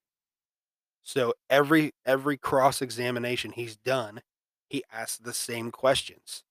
So 1.03 1.33
every 1.49 1.93
every 2.05 2.37
cross 2.37 2.81
examination 2.81 3.51
he's 3.51 3.75
done, 3.77 4.21
he 4.69 4.83
asks 4.91 5.17
the 5.17 5.33
same 5.33 5.71
questions. 5.71 6.43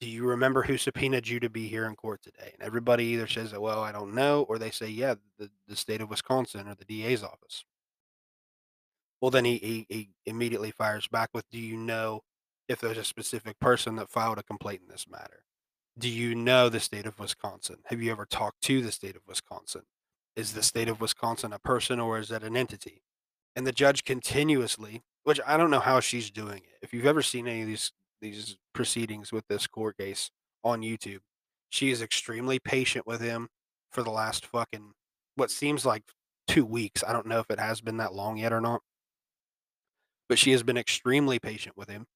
Do 0.00 0.08
you 0.08 0.26
remember 0.26 0.62
who 0.64 0.76
subpoenaed 0.76 1.26
you 1.28 1.40
to 1.40 1.48
be 1.48 1.68
here 1.68 1.86
in 1.86 1.96
court 1.96 2.22
today? 2.22 2.50
And 2.52 2.62
everybody 2.62 3.04
either 3.06 3.26
says, 3.26 3.54
"Well, 3.54 3.80
I 3.82 3.92
don't 3.92 4.14
know," 4.14 4.42
or 4.42 4.58
they 4.58 4.70
say, 4.70 4.88
"Yeah, 4.88 5.14
the, 5.38 5.50
the 5.66 5.76
state 5.76 6.02
of 6.02 6.10
Wisconsin 6.10 6.68
or 6.68 6.74
the 6.74 6.84
DA's 6.84 7.22
office." 7.22 7.64
Well, 9.26 9.32
then 9.32 9.44
he, 9.44 9.56
he 9.56 9.86
he 9.88 10.08
immediately 10.24 10.70
fires 10.70 11.08
back 11.08 11.30
with, 11.34 11.50
"Do 11.50 11.58
you 11.58 11.76
know 11.76 12.20
if 12.68 12.80
there's 12.80 12.96
a 12.96 13.02
specific 13.02 13.58
person 13.58 13.96
that 13.96 14.08
filed 14.08 14.38
a 14.38 14.44
complaint 14.44 14.82
in 14.82 14.88
this 14.88 15.08
matter? 15.10 15.42
Do 15.98 16.08
you 16.08 16.36
know 16.36 16.68
the 16.68 16.78
state 16.78 17.06
of 17.06 17.18
Wisconsin? 17.18 17.78
Have 17.86 18.00
you 18.00 18.12
ever 18.12 18.24
talked 18.24 18.60
to 18.62 18.80
the 18.80 18.92
state 18.92 19.16
of 19.16 19.22
Wisconsin?" 19.26 19.82
is 20.36 20.52
the 20.52 20.62
state 20.62 20.88
of 20.88 21.00
Wisconsin 21.00 21.52
a 21.52 21.58
person 21.58 21.98
or 21.98 22.20
is 22.20 22.30
it 22.30 22.44
an 22.44 22.56
entity? 22.56 23.02
And 23.56 23.66
the 23.66 23.72
judge 23.72 24.04
continuously, 24.04 25.02
which 25.24 25.40
I 25.44 25.56
don't 25.56 25.72
know 25.72 25.80
how 25.80 25.98
she's 25.98 26.30
doing 26.30 26.58
it. 26.58 26.78
If 26.80 26.94
you've 26.94 27.04
ever 27.04 27.22
seen 27.22 27.48
any 27.48 27.62
of 27.62 27.66
these 27.66 27.90
these 28.20 28.56
proceedings 28.72 29.32
with 29.32 29.48
this 29.48 29.66
court 29.66 29.98
case 29.98 30.30
on 30.62 30.82
YouTube, 30.82 31.22
she 31.68 31.90
is 31.90 32.00
extremely 32.00 32.60
patient 32.60 33.08
with 33.08 33.20
him 33.20 33.48
for 33.90 34.04
the 34.04 34.10
last 34.10 34.46
fucking 34.46 34.92
what 35.34 35.50
seems 35.50 35.84
like 35.84 36.04
two 36.46 36.64
weeks. 36.64 37.02
I 37.02 37.12
don't 37.12 37.26
know 37.26 37.40
if 37.40 37.50
it 37.50 37.58
has 37.58 37.80
been 37.80 37.96
that 37.96 38.14
long 38.14 38.36
yet 38.36 38.52
or 38.52 38.60
not. 38.60 38.82
But 40.28 40.38
she 40.38 40.52
has 40.52 40.62
been 40.62 40.76
extremely 40.76 41.38
patient 41.38 41.76
with 41.76 41.88
him. 41.88 42.06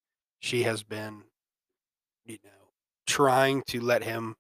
She 0.40 0.62
has 0.64 0.82
been, 0.82 1.24
you 2.24 2.38
know, 2.44 2.70
trying 3.06 3.62
to 3.68 3.80
let 3.80 4.02
him 4.02 4.36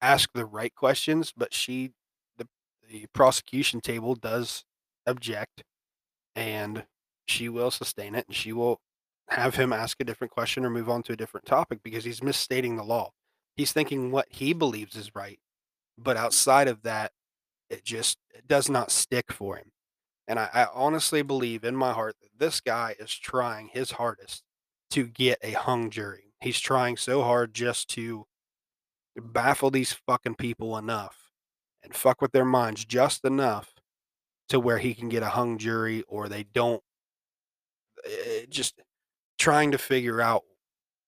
ask 0.00 0.30
the 0.34 0.46
right 0.46 0.74
questions, 0.74 1.32
but 1.36 1.54
she 1.54 1.92
the 2.38 2.48
the 2.88 3.06
prosecution 3.14 3.80
table 3.80 4.14
does 4.14 4.64
object 5.06 5.64
and 6.36 6.86
she 7.26 7.48
will 7.48 7.70
sustain 7.70 8.14
it 8.14 8.26
and 8.26 8.36
she 8.36 8.52
will 8.52 8.80
have 9.28 9.56
him 9.56 9.72
ask 9.72 10.00
a 10.00 10.04
different 10.04 10.30
question 10.32 10.64
or 10.64 10.70
move 10.70 10.90
on 10.90 11.02
to 11.02 11.12
a 11.12 11.16
different 11.16 11.46
topic 11.46 11.80
because 11.82 12.04
he's 12.04 12.22
misstating 12.22 12.76
the 12.76 12.84
law. 12.84 13.10
He's 13.56 13.72
thinking 13.72 14.10
what 14.10 14.26
he 14.30 14.52
believes 14.52 14.96
is 14.96 15.14
right, 15.14 15.38
but 15.98 16.16
outside 16.16 16.68
of 16.68 16.82
that, 16.82 17.12
it 17.70 17.84
just 17.84 18.18
it 18.34 18.48
does 18.48 18.70
not 18.70 18.92
stick 18.92 19.32
for 19.32 19.56
him. 19.56 19.72
And 20.26 20.38
I, 20.38 20.48
I 20.52 20.66
honestly 20.72 21.22
believe 21.22 21.64
in 21.64 21.76
my 21.76 21.92
heart 21.92 22.16
that 22.22 22.38
this 22.38 22.60
guy 22.60 22.96
is 22.98 23.12
trying 23.12 23.68
his 23.68 23.92
hardest 23.92 24.42
to 24.90 25.06
get 25.06 25.38
a 25.42 25.52
hung 25.52 25.90
jury. 25.90 26.32
He's 26.40 26.60
trying 26.60 26.96
so 26.96 27.22
hard 27.22 27.54
just 27.54 27.88
to 27.90 28.26
baffle 29.16 29.70
these 29.70 29.92
fucking 29.92 30.34
people 30.36 30.76
enough 30.76 31.30
and 31.82 31.94
fuck 31.94 32.20
with 32.20 32.32
their 32.32 32.44
minds 32.44 32.84
just 32.84 33.24
enough 33.24 33.74
to 34.48 34.58
where 34.58 34.78
he 34.78 34.94
can 34.94 35.08
get 35.08 35.22
a 35.22 35.28
hung 35.28 35.58
jury 35.58 36.02
or 36.08 36.28
they 36.28 36.42
don't 36.42 36.82
eh, 38.04 38.46
just 38.48 38.80
trying 39.38 39.70
to 39.70 39.78
figure 39.78 40.20
out 40.20 40.42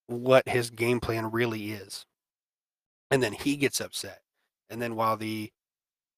what 0.07 0.49
his 0.49 0.71
game 0.71 1.01
plan 1.01 1.31
really 1.31 1.73
is 1.73 2.07
and 3.11 3.23
then 3.23 3.33
he 3.33 3.57
gets 3.57 3.81
upset 3.81 4.21
and 4.71 4.81
then 4.81 4.95
while 4.95 5.17
the 5.17 5.51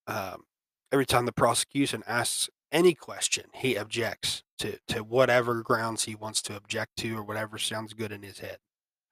um, 0.07 0.45
every 0.93 1.07
time 1.07 1.27
the 1.27 1.33
prosecution 1.33 2.03
asks 2.07 2.49
any 2.73 2.95
question 2.95 3.45
he 3.55 3.77
objects 3.77 4.43
to 4.59 4.79
to 4.89 5.03
whatever 5.05 5.63
grounds 5.63 6.05
he 6.05 6.15
wants 6.15 6.43
to 6.43 6.57
object 6.57 6.97
to 6.97 7.17
or 7.17 7.23
whatever 7.23 7.59
sounds 7.59 7.95
good 7.95 8.13
in 8.13 8.23
his 8.23 8.41
head 8.41 8.59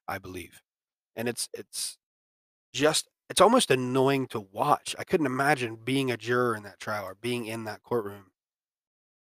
i 0.07 0.17
believe. 0.17 0.61
And 1.15 1.27
it's 1.29 1.49
it's 1.53 1.97
just 2.73 3.09
it's 3.29 3.41
almost 3.41 3.71
annoying 3.71 4.27
to 4.27 4.39
watch. 4.39 4.95
I 4.99 5.03
couldn't 5.03 5.25
imagine 5.25 5.77
being 5.83 6.11
a 6.11 6.17
juror 6.17 6.55
in 6.55 6.63
that 6.63 6.79
trial 6.79 7.05
or 7.05 7.15
being 7.15 7.45
in 7.45 7.65
that 7.65 7.83
courtroom 7.83 8.31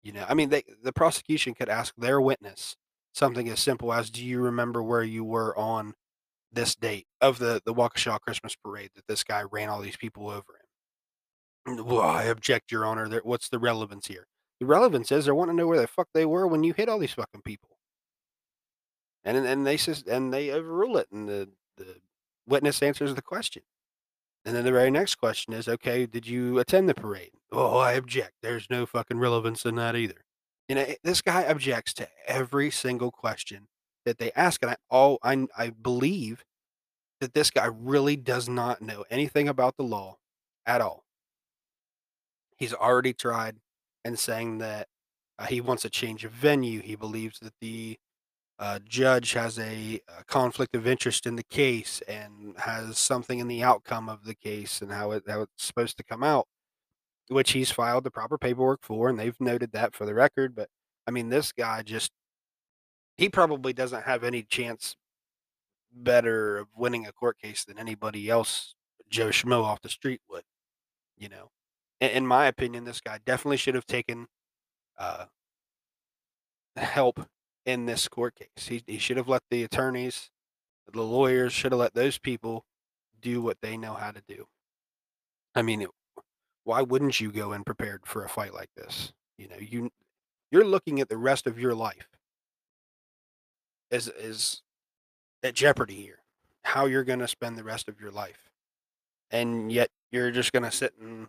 you 0.04 0.12
know 0.12 0.26
i 0.30 0.34
mean 0.34 0.50
they, 0.50 0.64
the 0.84 0.94
prosecution 0.94 1.54
could 1.54 1.70
ask 1.70 1.94
their 1.98 2.22
witness 2.22 2.76
something 3.14 3.50
as 3.50 3.60
simple 3.60 3.92
as 3.94 4.10
do 4.10 4.24
you 4.24 4.40
remember 4.40 4.84
where 4.84 5.04
you 5.04 5.24
were 5.24 5.58
on 5.58 5.94
this 6.52 6.76
date 6.76 7.08
of 7.22 7.40
the 7.40 7.62
the 7.66 7.74
waukesha 7.74 8.20
christmas 8.22 8.56
parade 8.56 8.92
that 8.96 9.08
this 9.08 9.24
guy 9.24 9.44
ran 9.52 9.70
all 9.70 9.82
these 9.82 9.98
people 9.98 10.28
over 10.30 10.38
him 10.38 10.63
well, 11.66 12.02
i 12.02 12.24
object 12.24 12.72
your 12.72 12.86
honor 12.86 13.08
there, 13.08 13.22
what's 13.24 13.50
the 13.50 13.60
relevance 13.60 14.08
here? 14.08 14.28
The 14.60 14.66
relevance 14.66 15.12
is 15.12 15.26
they 15.26 15.32
want 15.32 15.50
to 15.50 15.56
know 15.56 15.68
where 15.68 15.80
the 15.80 15.88
fuck 15.88 16.10
they 16.14 16.26
were 16.26 16.48
when 16.48 16.64
you 16.64 16.74
hit 16.74 16.90
all 16.90 17.00
these 17.00 17.14
fucking 17.14 17.42
people. 17.42 17.70
And 19.24 19.38
and 19.38 19.66
they 19.66 19.78
says 19.78 20.04
and 20.04 20.34
they 20.34 20.52
overrule 20.52 20.98
it 20.98 21.08
and 21.12 21.28
the 21.28 21.50
the 21.78 21.98
witness 22.48 22.82
answers 22.82 23.16
the 23.16 23.22
question. 23.22 23.64
And 24.46 24.56
then 24.56 24.66
the 24.66 24.72
very 24.72 24.92
next 24.92 25.16
question 25.16 25.54
is 25.54 25.68
okay 25.68 26.06
did 26.06 26.28
you 26.28 26.60
attend 26.60 26.90
the 26.90 26.94
parade? 26.94 27.32
Oh 27.52 27.78
i 27.78 27.94
object. 27.94 28.34
There's 28.42 28.70
no 28.70 28.86
fucking 28.86 29.20
relevance 29.20 29.66
in 29.66 29.76
that 29.76 29.96
either. 29.96 30.26
You 30.68 30.76
know 30.76 30.86
this 31.04 31.22
guy 31.22 31.44
objects 31.44 31.94
to 31.96 32.08
every 32.28 32.70
single 32.72 33.12
question 33.12 33.68
that 34.06 34.18
they 34.18 34.32
ask 34.34 34.62
and 34.62 34.72
i 34.72 34.76
all 34.90 35.20
i, 35.24 35.48
I 35.58 35.70
believe 35.70 36.44
that 37.22 37.34
this 37.34 37.52
guy 37.52 37.66
really 37.66 38.18
does 38.18 38.50
not 38.50 38.82
know 38.82 39.06
anything 39.10 39.48
about 39.48 39.78
the 39.78 39.84
law 39.84 40.18
at 40.66 40.82
all 40.82 41.04
he's 42.64 42.74
already 42.74 43.14
tried 43.14 43.58
and 44.06 44.18
saying 44.18 44.60
that 44.60 44.88
uh, 45.38 45.46
he 45.46 45.60
wants 45.60 45.84
a 45.84 45.90
change 45.90 46.24
of 46.24 46.32
venue 46.32 46.80
he 46.80 46.96
believes 46.96 47.40
that 47.40 47.54
the 47.60 47.98
uh, 48.60 48.80
judge 48.88 49.34
has 49.34 49.60
a, 49.60 50.00
a, 50.20 50.24
conflict 50.26 50.74
of 50.74 50.88
interest 50.88 51.26
in 51.26 51.36
the 51.36 51.44
case 51.44 52.02
and 52.08 52.56
has 52.60 52.98
something 52.98 53.40
in 53.40 53.48
the 53.48 53.64
outcome 53.64 54.08
of 54.08 54.24
the 54.24 54.36
case 54.36 54.82
and 54.82 54.92
how, 54.92 55.12
it, 55.12 55.24
how 55.28 55.42
it's 55.42 55.66
supposed 55.66 55.98
to 55.98 56.04
come 56.04 56.24
out, 56.24 56.48
which 57.30 57.52
he's 57.52 57.72
filed 57.72 58.04
the 58.04 58.12
proper 58.12 58.38
paperwork 58.38 58.80
for, 58.84 59.10
and 59.10 59.20
they've 59.20 59.42
noted 59.42 59.72
that 59.72 59.96
for 59.96 60.06
the 60.06 60.14
record. 60.14 60.56
But 60.56 60.70
I 61.08 61.12
mean, 61.12 61.30
this 61.30 61.52
guy 61.52 61.82
just, 61.82 62.12
he 63.18 63.28
probably 63.28 63.74
doesn't 63.74 64.04
have 64.04 64.24
any 64.24 64.44
chance 64.44 64.96
better 65.92 66.58
of 66.58 66.68
winning 66.76 67.06
a 67.06 67.12
court 67.12 67.40
case 67.40 67.66
than 67.66 67.78
anybody 67.78 68.30
else, 68.30 68.76
Joe 69.10 69.30
Schmo 69.30 69.64
off 69.64 69.82
the 69.82 69.90
street 69.90 70.22
would, 70.30 70.44
you 71.18 71.28
know. 71.28 71.50
In, 72.04 72.28
my 72.28 72.48
opinion, 72.48 72.84
this 72.84 73.00
guy 73.00 73.20
definitely 73.26 73.58
should 73.58 73.76
have 73.76 73.86
taken 73.86 74.28
uh, 74.98 75.26
help 76.76 77.28
in 77.66 77.86
this 77.86 78.10
court 78.10 78.36
case. 78.36 78.68
He, 78.68 78.84
he 78.86 78.98
should 78.98 79.16
have 79.16 79.30
let 79.30 79.44
the 79.50 79.64
attorneys, 79.64 80.30
the 80.92 81.02
lawyers, 81.02 81.54
should 81.54 81.72
have 81.72 81.80
let 81.80 81.94
those 81.94 82.18
people 82.18 82.66
do 83.22 83.42
what 83.42 83.58
they 83.62 83.78
know 83.78 83.94
how 83.94 84.12
to 84.12 84.22
do. 84.28 84.48
I 85.56 85.62
mean, 85.62 85.82
it, 85.82 85.90
why 86.66 86.82
wouldn't 86.82 87.22
you 87.22 87.32
go 87.32 87.54
in 87.54 87.64
prepared 87.64 88.02
for 88.06 88.26
a 88.26 88.30
fight 88.30 88.54
like 88.54 88.70
this? 88.76 89.14
You 89.38 89.48
know, 89.48 89.56
you 89.60 89.90
you're 90.52 90.66
looking 90.66 91.00
at 91.00 91.08
the 91.10 91.18
rest 91.18 91.48
of 91.48 91.58
your 91.58 91.74
life 91.74 92.10
is 93.92 94.10
is 94.10 94.62
at 95.42 95.54
jeopardy 95.54 95.96
here. 95.96 96.20
How 96.64 96.86
you're 96.86 97.04
going 97.04 97.20
to 97.20 97.28
spend 97.28 97.58
the 97.58 97.64
rest 97.64 97.88
of 97.88 98.02
your 98.02 98.12
life, 98.12 98.50
and 99.32 99.72
yet 99.72 99.90
you're 100.12 100.32
just 100.32 100.52
going 100.52 100.64
to 100.64 100.72
sit 100.72 100.94
and 101.00 101.28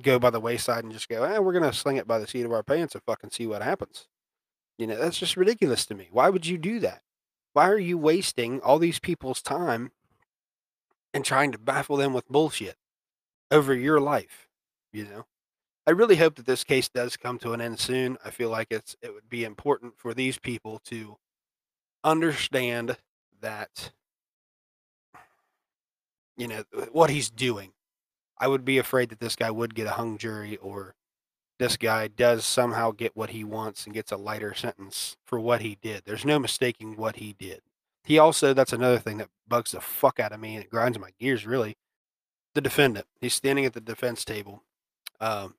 go 0.00 0.18
by 0.18 0.30
the 0.30 0.40
wayside 0.40 0.84
and 0.84 0.92
just 0.92 1.08
go, 1.08 1.22
eh, 1.24 1.38
we're 1.38 1.52
going 1.52 1.64
to 1.64 1.72
sling 1.72 1.96
it 1.96 2.06
by 2.06 2.18
the 2.18 2.26
seat 2.26 2.44
of 2.44 2.52
our 2.52 2.62
pants 2.62 2.94
and 2.94 3.02
fucking 3.04 3.30
see 3.30 3.46
what 3.46 3.62
happens. 3.62 4.08
You 4.78 4.86
know, 4.86 4.96
that's 4.96 5.18
just 5.18 5.36
ridiculous 5.36 5.84
to 5.86 5.94
me. 5.94 6.08
Why 6.10 6.30
would 6.30 6.46
you 6.46 6.58
do 6.58 6.80
that? 6.80 7.02
Why 7.52 7.68
are 7.68 7.78
you 7.78 7.98
wasting 7.98 8.60
all 8.60 8.78
these 8.78 8.98
people's 8.98 9.42
time 9.42 9.92
and 11.12 11.24
trying 11.24 11.52
to 11.52 11.58
baffle 11.58 11.96
them 11.96 12.14
with 12.14 12.28
bullshit 12.28 12.76
over 13.50 13.74
your 13.74 14.00
life? 14.00 14.48
You 14.92 15.04
know, 15.04 15.26
I 15.86 15.90
really 15.90 16.16
hope 16.16 16.36
that 16.36 16.46
this 16.46 16.64
case 16.64 16.88
does 16.88 17.16
come 17.16 17.38
to 17.40 17.52
an 17.52 17.60
end 17.60 17.78
soon. 17.78 18.16
I 18.24 18.30
feel 18.30 18.48
like 18.50 18.68
it's 18.70 18.96
it 19.02 19.12
would 19.12 19.28
be 19.28 19.44
important 19.44 19.94
for 19.98 20.14
these 20.14 20.38
people 20.38 20.80
to 20.86 21.16
understand 22.04 22.96
that 23.40 23.92
you 26.36 26.48
know 26.48 26.64
what 26.92 27.10
he's 27.10 27.30
doing. 27.30 27.72
I 28.42 28.48
would 28.48 28.64
be 28.64 28.76
afraid 28.76 29.10
that 29.10 29.20
this 29.20 29.36
guy 29.36 29.52
would 29.52 29.72
get 29.72 29.86
a 29.86 29.92
hung 29.92 30.18
jury 30.18 30.56
or 30.56 30.96
this 31.60 31.76
guy 31.76 32.08
does 32.08 32.44
somehow 32.44 32.90
get 32.90 33.16
what 33.16 33.30
he 33.30 33.44
wants 33.44 33.84
and 33.84 33.94
gets 33.94 34.10
a 34.10 34.16
lighter 34.16 34.52
sentence 34.52 35.16
for 35.24 35.38
what 35.38 35.60
he 35.60 35.78
did. 35.80 36.02
There's 36.04 36.24
no 36.24 36.40
mistaking 36.40 36.96
what 36.96 37.16
he 37.16 37.36
did. 37.38 37.60
He 38.02 38.18
also, 38.18 38.52
that's 38.52 38.72
another 38.72 38.98
thing 38.98 39.18
that 39.18 39.28
bugs 39.46 39.70
the 39.70 39.80
fuck 39.80 40.18
out 40.18 40.32
of 40.32 40.40
me 40.40 40.56
and 40.56 40.64
it 40.64 40.70
grinds 40.70 40.98
my 40.98 41.10
gears 41.20 41.46
really. 41.46 41.76
The 42.56 42.60
defendant, 42.60 43.06
he's 43.20 43.32
standing 43.32 43.64
at 43.64 43.74
the 43.74 43.80
defense 43.80 44.24
table. 44.24 44.64
Um, 45.20 45.54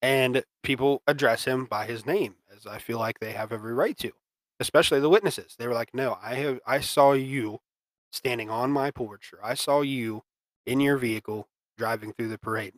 and 0.00 0.44
people 0.62 1.02
address 1.08 1.44
him 1.44 1.64
by 1.64 1.86
his 1.86 2.06
name, 2.06 2.36
as 2.56 2.68
I 2.68 2.78
feel 2.78 3.00
like 3.00 3.18
they 3.18 3.32
have 3.32 3.50
every 3.50 3.74
right 3.74 3.98
to, 3.98 4.12
especially 4.60 5.00
the 5.00 5.08
witnesses. 5.08 5.56
They 5.58 5.66
were 5.66 5.74
like, 5.74 5.92
"No, 5.92 6.18
I 6.22 6.34
have, 6.36 6.60
I 6.64 6.78
saw 6.78 7.14
you 7.14 7.58
standing 8.12 8.48
on 8.48 8.70
my 8.70 8.92
porch, 8.92 9.32
or 9.32 9.44
I 9.44 9.54
saw 9.54 9.80
you 9.80 10.22
in 10.64 10.78
your 10.78 10.98
vehicle 10.98 11.48
driving 11.76 12.12
through 12.12 12.28
the 12.28 12.38
parade." 12.38 12.74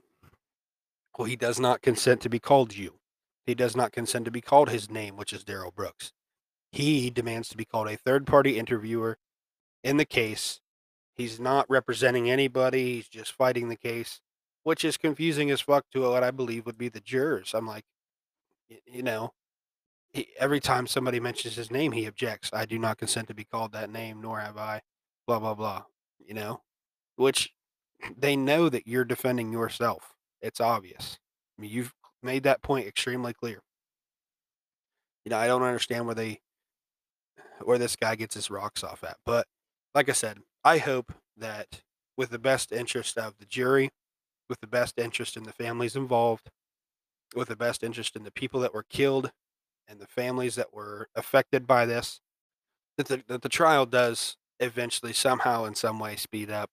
Well, 1.16 1.26
he 1.26 1.36
does 1.36 1.58
not 1.58 1.82
consent 1.82 2.20
to 2.22 2.28
be 2.28 2.38
called 2.38 2.76
you. 2.76 3.00
He 3.44 3.54
does 3.54 3.74
not 3.74 3.92
consent 3.92 4.24
to 4.26 4.30
be 4.30 4.40
called 4.40 4.70
his 4.70 4.90
name, 4.90 5.16
which 5.16 5.32
is 5.32 5.42
Darrell 5.42 5.72
Brooks. 5.72 6.12
He 6.70 7.10
demands 7.10 7.48
to 7.48 7.56
be 7.56 7.64
called 7.64 7.88
a 7.88 7.96
third 7.96 8.26
party 8.26 8.58
interviewer 8.58 9.18
in 9.82 9.96
the 9.96 10.04
case. 10.04 10.60
He's 11.14 11.40
not 11.40 11.68
representing 11.68 12.30
anybody, 12.30 12.94
he's 12.94 13.08
just 13.08 13.32
fighting 13.32 13.68
the 13.68 13.76
case, 13.76 14.20
which 14.62 14.84
is 14.84 14.96
confusing 14.96 15.50
as 15.50 15.60
fuck 15.60 15.86
to 15.92 16.02
what 16.02 16.22
I 16.22 16.30
believe 16.30 16.66
would 16.66 16.78
be 16.78 16.88
the 16.88 17.00
jurors. 17.00 17.52
I'm 17.54 17.66
like, 17.66 17.84
you 18.86 19.02
know, 19.02 19.32
he, 20.12 20.28
every 20.38 20.60
time 20.60 20.86
somebody 20.86 21.18
mentions 21.18 21.56
his 21.56 21.70
name, 21.70 21.92
he 21.92 22.06
objects. 22.06 22.50
I 22.52 22.66
do 22.66 22.78
not 22.78 22.98
consent 22.98 23.28
to 23.28 23.34
be 23.34 23.44
called 23.44 23.72
that 23.72 23.90
name, 23.90 24.20
nor 24.20 24.38
have 24.38 24.56
I, 24.56 24.82
blah, 25.26 25.40
blah, 25.40 25.54
blah, 25.54 25.84
you 26.18 26.34
know, 26.34 26.60
which 27.16 27.52
they 28.16 28.36
know 28.36 28.68
that 28.68 28.86
you're 28.86 29.04
defending 29.04 29.52
yourself. 29.52 30.14
It's 30.40 30.60
obvious. 30.60 31.18
I 31.58 31.62
mean, 31.62 31.70
you've 31.70 31.94
made 32.22 32.44
that 32.44 32.62
point 32.62 32.86
extremely 32.86 33.32
clear. 33.32 33.60
You 35.24 35.30
know, 35.30 35.38
I 35.38 35.46
don't 35.46 35.62
understand 35.62 36.06
where 36.06 36.14
they 36.14 36.40
where 37.64 37.78
this 37.78 37.96
guy 37.96 38.14
gets 38.14 38.34
his 38.34 38.50
rocks 38.50 38.84
off 38.84 39.02
at. 39.02 39.16
But 39.26 39.46
like 39.94 40.08
I 40.08 40.12
said, 40.12 40.38
I 40.64 40.78
hope 40.78 41.12
that 41.36 41.82
with 42.16 42.30
the 42.30 42.38
best 42.38 42.70
interest 42.70 43.18
of 43.18 43.38
the 43.38 43.46
jury 43.46 43.90
with 44.48 44.60
the 44.60 44.66
best 44.66 44.98
interest 44.98 45.36
in 45.36 45.44
the 45.44 45.52
families 45.52 45.96
involved, 45.96 46.50
with 47.34 47.48
the 47.48 47.56
best 47.56 47.82
interest 47.82 48.16
in 48.16 48.24
the 48.24 48.30
people 48.30 48.60
that 48.60 48.74
were 48.74 48.84
killed 48.88 49.30
and 49.86 50.00
the 50.00 50.06
families 50.06 50.54
that 50.54 50.72
were 50.72 51.08
affected 51.14 51.66
by 51.66 51.86
this, 51.86 52.20
that 52.96 53.08
the, 53.08 53.22
that 53.28 53.42
the 53.42 53.48
trial 53.48 53.86
does 53.86 54.36
eventually 54.60 55.12
somehow 55.12 55.64
in 55.64 55.74
some 55.74 55.98
way 55.98 56.16
speed 56.16 56.50
up. 56.50 56.70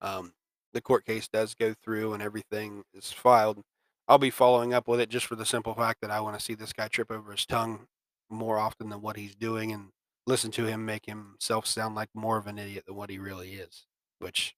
Um, 0.00 0.32
the 0.72 0.80
court 0.80 1.04
case 1.04 1.28
does 1.28 1.54
go 1.54 1.74
through 1.74 2.12
and 2.14 2.22
everything 2.22 2.84
is 2.94 3.12
filed. 3.12 3.62
I'll 4.06 4.18
be 4.18 4.30
following 4.30 4.72
up 4.72 4.88
with 4.88 5.00
it 5.00 5.10
just 5.10 5.26
for 5.26 5.36
the 5.36 5.46
simple 5.46 5.74
fact 5.74 6.00
that 6.00 6.10
I 6.10 6.20
want 6.20 6.38
to 6.38 6.44
see 6.44 6.54
this 6.54 6.72
guy 6.72 6.88
trip 6.88 7.10
over 7.10 7.32
his 7.32 7.46
tongue 7.46 7.86
more 8.30 8.58
often 8.58 8.88
than 8.88 9.02
what 9.02 9.16
he's 9.16 9.34
doing 9.34 9.72
and 9.72 9.90
listen 10.26 10.50
to 10.52 10.66
him 10.66 10.84
make 10.84 11.06
himself 11.06 11.66
sound 11.66 11.94
like 11.94 12.08
more 12.14 12.38
of 12.38 12.46
an 12.46 12.58
idiot 12.58 12.84
than 12.86 12.96
what 12.96 13.10
he 13.10 13.18
really 13.18 13.54
is, 13.54 13.86
which 14.18 14.54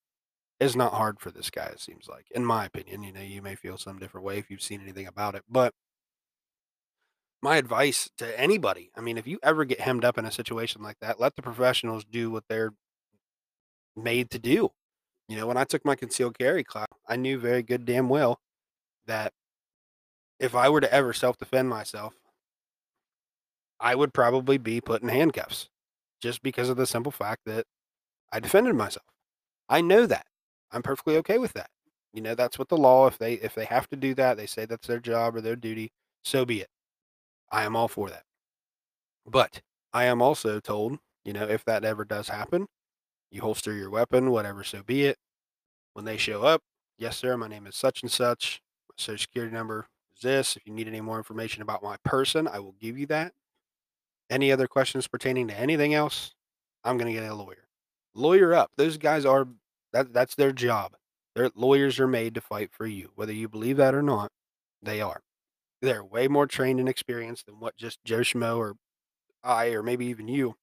is 0.60 0.76
not 0.76 0.92
hard 0.92 1.20
for 1.20 1.30
this 1.30 1.50
guy, 1.50 1.66
it 1.66 1.80
seems 1.80 2.08
like, 2.08 2.26
in 2.32 2.44
my 2.44 2.66
opinion. 2.66 3.02
You 3.02 3.12
know, 3.12 3.20
you 3.20 3.42
may 3.42 3.54
feel 3.54 3.78
some 3.78 3.98
different 3.98 4.26
way 4.26 4.38
if 4.38 4.50
you've 4.50 4.62
seen 4.62 4.80
anything 4.80 5.06
about 5.06 5.34
it, 5.34 5.42
but 5.48 5.74
my 7.42 7.56
advice 7.56 8.10
to 8.18 8.38
anybody, 8.38 8.90
I 8.96 9.00
mean, 9.00 9.16
if 9.16 9.26
you 9.26 9.38
ever 9.42 9.64
get 9.64 9.80
hemmed 9.80 10.04
up 10.04 10.18
in 10.18 10.26
a 10.26 10.30
situation 10.30 10.82
like 10.82 10.98
that, 11.00 11.18
let 11.20 11.36
the 11.36 11.42
professionals 11.42 12.04
do 12.04 12.30
what 12.30 12.44
they're 12.48 12.72
made 13.96 14.30
to 14.30 14.38
do. 14.38 14.70
You 15.30 15.36
know, 15.36 15.46
when 15.46 15.56
I 15.56 15.62
took 15.62 15.84
my 15.84 15.94
concealed 15.94 16.36
carry 16.36 16.64
class, 16.64 16.88
I 17.08 17.14
knew 17.14 17.38
very 17.38 17.62
good 17.62 17.84
damn 17.84 18.08
well 18.08 18.40
that 19.06 19.32
if 20.40 20.56
I 20.56 20.68
were 20.68 20.80
to 20.80 20.92
ever 20.92 21.12
self 21.12 21.38
defend 21.38 21.68
myself, 21.68 22.14
I 23.78 23.94
would 23.94 24.12
probably 24.12 24.58
be 24.58 24.80
put 24.80 25.02
in 25.02 25.08
handcuffs 25.08 25.68
just 26.20 26.42
because 26.42 26.68
of 26.68 26.76
the 26.76 26.84
simple 26.84 27.12
fact 27.12 27.42
that 27.46 27.64
I 28.32 28.40
defended 28.40 28.74
myself. 28.74 29.06
I 29.68 29.82
know 29.82 30.04
that. 30.04 30.26
I'm 30.72 30.82
perfectly 30.82 31.16
okay 31.18 31.38
with 31.38 31.52
that. 31.52 31.70
You 32.12 32.22
know, 32.22 32.34
that's 32.34 32.58
what 32.58 32.68
the 32.68 32.76
law 32.76 33.06
if 33.06 33.16
they 33.16 33.34
if 33.34 33.54
they 33.54 33.66
have 33.66 33.88
to 33.90 33.96
do 33.96 34.14
that, 34.14 34.36
they 34.36 34.46
say 34.46 34.64
that's 34.64 34.88
their 34.88 34.98
job 34.98 35.36
or 35.36 35.40
their 35.40 35.54
duty, 35.54 35.92
so 36.24 36.44
be 36.44 36.60
it. 36.60 36.68
I 37.52 37.62
am 37.62 37.76
all 37.76 37.86
for 37.86 38.10
that. 38.10 38.24
But 39.24 39.62
I 39.92 40.06
am 40.06 40.22
also 40.22 40.58
told, 40.58 40.98
you 41.24 41.32
know, 41.32 41.44
if 41.44 41.64
that 41.66 41.84
ever 41.84 42.04
does 42.04 42.28
happen, 42.28 42.66
you 43.30 43.40
holster 43.40 43.72
your 43.72 43.90
weapon, 43.90 44.30
whatever, 44.30 44.64
so 44.64 44.82
be 44.82 45.04
it. 45.04 45.16
When 45.92 46.04
they 46.04 46.16
show 46.16 46.42
up, 46.42 46.62
yes, 46.98 47.16
sir, 47.16 47.36
my 47.36 47.48
name 47.48 47.66
is 47.66 47.76
such 47.76 48.02
and 48.02 48.10
such. 48.10 48.60
My 48.88 48.94
social 48.96 49.18
security 49.18 49.54
number 49.54 49.86
is 50.14 50.22
this. 50.22 50.56
If 50.56 50.66
you 50.66 50.72
need 50.72 50.88
any 50.88 51.00
more 51.00 51.18
information 51.18 51.62
about 51.62 51.82
my 51.82 51.96
person, 52.04 52.48
I 52.48 52.58
will 52.58 52.74
give 52.80 52.98
you 52.98 53.06
that. 53.06 53.32
Any 54.28 54.52
other 54.52 54.68
questions 54.68 55.08
pertaining 55.08 55.48
to 55.48 55.58
anything 55.58 55.94
else, 55.94 56.32
I'm 56.84 56.96
going 56.96 57.12
to 57.12 57.20
get 57.20 57.30
a 57.30 57.34
lawyer. 57.34 57.66
Lawyer 58.14 58.54
up. 58.54 58.70
Those 58.76 58.96
guys 58.96 59.24
are, 59.24 59.46
that, 59.92 60.12
that's 60.12 60.34
their 60.34 60.52
job. 60.52 60.92
Their 61.34 61.50
lawyers 61.54 61.98
are 62.00 62.08
made 62.08 62.34
to 62.34 62.40
fight 62.40 62.70
for 62.72 62.86
you. 62.86 63.10
Whether 63.14 63.32
you 63.32 63.48
believe 63.48 63.76
that 63.76 63.94
or 63.94 64.02
not, 64.02 64.30
they 64.82 65.00
are. 65.00 65.22
They're 65.82 66.04
way 66.04 66.28
more 66.28 66.46
trained 66.46 66.80
and 66.80 66.88
experienced 66.88 67.46
than 67.46 67.60
what 67.60 67.76
just 67.76 68.04
Joe 68.04 68.20
Schmo 68.20 68.58
or 68.58 68.74
I 69.42 69.68
or 69.68 69.82
maybe 69.82 70.06
even 70.06 70.28
you 70.28 70.56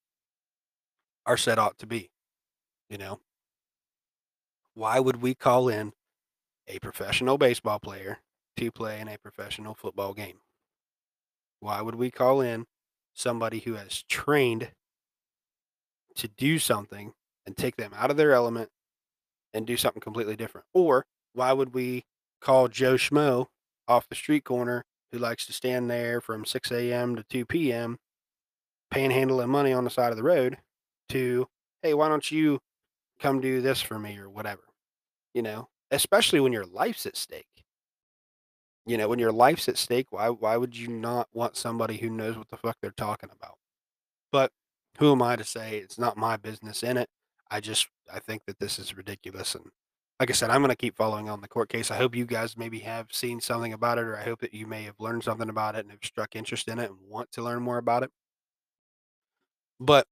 are 1.26 1.38
set 1.38 1.58
out 1.58 1.78
to 1.80 1.88
be. 1.88 2.10
You 2.90 2.98
know, 2.98 3.20
why 4.74 5.00
would 5.00 5.22
we 5.22 5.36
call 5.36 5.68
in 5.68 5.94
a 6.68 6.80
professional 6.80 7.38
baseball 7.38 7.80
player 7.80 8.20
to 8.58 8.72
play 8.72 9.00
in 9.00 9.08
a 9.08 9.18
professional 9.18 9.74
football 9.76 10.14
game? 10.14 10.40
Why 11.60 11.82
would 11.82 11.96
we 11.96 12.12
call 12.12 12.42
in 12.42 12.66
somebody 13.14 13.60
who 13.60 13.74
has 13.76 14.04
trained 14.04 14.72
to 16.16 16.28
do 16.28 16.60
something 16.60 17.14
and 17.46 17.56
take 17.56 17.76
them 17.76 17.94
out 17.96 18.12
of 18.12 18.18
their 18.18 18.34
element 18.34 18.70
and 19.54 19.68
do 19.68 19.78
something 19.78 20.02
completely 20.02 20.36
different? 20.36 20.68
Or 20.74 21.06
why 21.34 21.54
would 21.54 21.74
we 21.74 22.06
call 22.42 22.68
Joe 22.68 22.96
Schmo 22.96 23.48
off 23.88 24.10
the 24.10 24.16
street 24.16 24.44
corner 24.44 24.84
who 25.12 25.20
likes 25.20 25.46
to 25.46 25.54
stand 25.54 25.90
there 25.90 26.22
from 26.22 26.46
6 26.46 26.72
a.m. 26.72 27.16
to 27.16 27.24
2 27.24 27.46
p.m. 27.46 27.98
panhandling 28.94 29.50
money 29.50 29.74
on 29.74 29.84
the 29.84 29.90
side 29.90 30.12
of 30.12 30.18
the 30.18 30.24
road 30.24 30.58
to, 31.10 31.48
hey, 31.82 31.94
why 31.94 32.10
don't 32.10 32.32
you 32.32 32.60
come 33.20 33.42
do 33.42 33.62
this 33.62 33.82
for 33.82 34.00
me 34.00 34.18
or 34.18 34.30
whatever? 34.30 34.64
You 35.34 35.42
know, 35.42 35.70
especially 35.92 36.40
when 36.40 36.54
your 36.54 36.66
life's 36.66 37.06
at 37.06 37.18
stake. 37.18 37.46
You 38.86 38.98
know, 38.98 39.10
when 39.10 39.20
your 39.20 39.32
life's 39.32 39.68
at 39.68 39.78
stake, 39.78 40.08
why 40.12 40.30
why 40.30 40.58
would 40.58 40.76
you 40.76 40.88
not 40.88 41.28
want 41.34 41.58
somebody 41.58 41.98
who 41.98 42.10
knows 42.10 42.38
what 42.38 42.50
the 42.50 42.58
fuck 42.58 42.78
they're 42.82 42.92
talking 42.92 43.30
about? 43.34 43.58
But 44.32 44.52
who 45.00 45.12
am 45.12 45.22
I 45.22 45.36
to 45.36 45.44
say 45.44 45.78
it's 45.78 46.00
not 46.00 46.18
my 46.18 46.38
business 46.38 46.84
in 46.84 46.98
it? 46.98 47.10
I 47.52 47.60
just 47.60 47.88
I 48.12 48.20
think 48.20 48.44
that 48.48 48.60
this 48.60 48.80
is 48.80 48.96
ridiculous 48.98 49.56
and 49.56 49.66
like 50.20 50.32
I 50.32 50.34
said, 50.34 50.50
I'm 50.50 50.62
going 50.62 50.70
to 50.70 50.76
keep 50.76 50.98
following 50.98 51.30
on 51.30 51.42
the 51.42 51.48
court 51.48 51.70
case. 51.70 51.92
I 51.92 51.98
hope 51.98 52.16
you 52.16 52.26
guys 52.26 52.58
maybe 52.58 52.80
have 52.80 53.08
seen 53.12 53.40
something 53.40 53.74
about 53.74 54.00
it, 54.00 54.06
or 54.06 54.18
I 54.18 54.24
hope 54.24 54.40
that 54.42 54.54
you 54.54 54.66
may 54.66 54.84
have 54.84 55.00
learned 55.00 55.24
something 55.24 55.50
about 55.50 55.76
it 55.76 55.82
and 55.82 55.92
have 55.92 56.00
struck 56.04 56.36
interest 56.36 56.68
in 56.68 56.80
it 56.80 56.90
and 56.90 56.98
want 57.08 57.32
to 57.34 57.44
learn 57.44 57.62
more 57.62 57.78
about 57.78 58.04
it. 58.04 58.10
But 59.80 60.08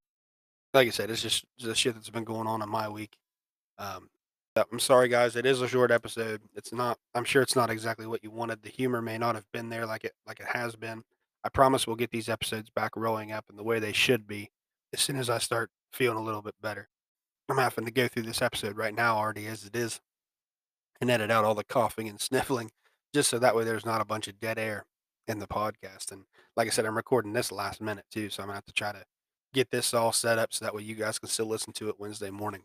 like 0.75 0.87
I 0.87 0.91
said, 0.91 1.09
it's 1.09 1.21
just 1.21 1.45
the 1.59 1.73
shit 1.73 1.95
that's 1.95 2.09
been 2.09 2.25
going 2.25 2.47
on 2.47 2.61
in 2.61 2.69
my 2.69 2.89
week. 2.89 3.17
Um, 3.79 4.09
I'm 4.71 4.79
sorry, 4.79 5.09
guys. 5.09 5.35
It 5.35 5.45
is 5.45 5.61
a 5.61 5.67
short 5.67 5.91
episode. 5.91 6.41
It's 6.53 6.71
not. 6.71 6.97
I'm 7.13 7.25
sure 7.25 7.41
it's 7.41 7.55
not 7.55 7.69
exactly 7.69 8.05
what 8.05 8.23
you 8.23 8.31
wanted. 8.31 8.61
The 8.61 8.69
humor 8.69 9.01
may 9.01 9.17
not 9.17 9.35
have 9.35 9.51
been 9.51 9.69
there 9.69 9.85
like 9.85 10.03
it 10.03 10.13
like 10.27 10.39
it 10.39 10.47
has 10.47 10.75
been. 10.75 11.03
I 11.43 11.49
promise 11.49 11.87
we'll 11.87 11.95
get 11.95 12.11
these 12.11 12.29
episodes 12.29 12.69
back 12.69 12.95
rolling 12.95 13.31
up 13.31 13.45
in 13.49 13.55
the 13.55 13.63
way 13.63 13.79
they 13.79 13.93
should 13.93 14.27
be 14.27 14.49
as 14.93 15.01
soon 15.01 15.17
as 15.17 15.29
I 15.29 15.37
start 15.37 15.71
feeling 15.93 16.17
a 16.17 16.23
little 16.23 16.41
bit 16.41 16.55
better. 16.61 16.89
I'm 17.49 17.57
having 17.57 17.85
to 17.85 17.91
go 17.91 18.07
through 18.07 18.23
this 18.23 18.41
episode 18.41 18.77
right 18.77 18.95
now 18.95 19.17
already 19.17 19.45
as 19.45 19.63
it 19.65 19.75
is 19.75 19.99
and 20.99 21.11
edit 21.11 21.29
out 21.29 21.45
all 21.45 21.53
the 21.55 21.63
coughing 21.63 22.09
and 22.09 22.19
sniffling 22.21 22.71
just 23.13 23.29
so 23.29 23.39
that 23.39 23.55
way 23.55 23.63
there's 23.63 23.85
not 23.85 24.01
a 24.01 24.05
bunch 24.05 24.27
of 24.27 24.39
dead 24.39 24.57
air 24.57 24.85
in 25.27 25.39
the 25.39 25.47
podcast. 25.47 26.11
And 26.11 26.23
like 26.57 26.67
I 26.67 26.71
said, 26.71 26.85
I'm 26.85 26.95
recording 26.95 27.33
this 27.33 27.51
last 27.51 27.81
minute 27.81 28.05
too, 28.11 28.29
so 28.29 28.41
I'm 28.41 28.47
gonna 28.47 28.57
have 28.57 28.65
to 28.65 28.73
try 28.73 28.91
to 28.91 29.03
get 29.55 29.71
this 29.71 29.93
all 29.93 30.11
set 30.11 30.37
up 30.37 30.53
so 30.53 30.65
that 30.65 30.75
way 30.75 30.83
you 30.83 30.95
guys 30.95 31.17
can 31.17 31.29
still 31.29 31.47
listen 31.47 31.73
to 31.73 31.89
it 31.89 31.99
Wednesday 31.99 32.29
morning. 32.29 32.63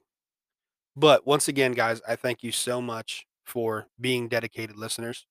But 0.97 1.27
once 1.27 1.49
again, 1.49 1.73
guys, 1.73 2.03
I 2.07 2.17
thank 2.17 2.43
you 2.43 2.53
so 2.53 2.83
much 2.83 3.27
for 3.45 3.87
being 3.99 4.29
dedicated 4.29 4.77
listeners. 4.77 5.27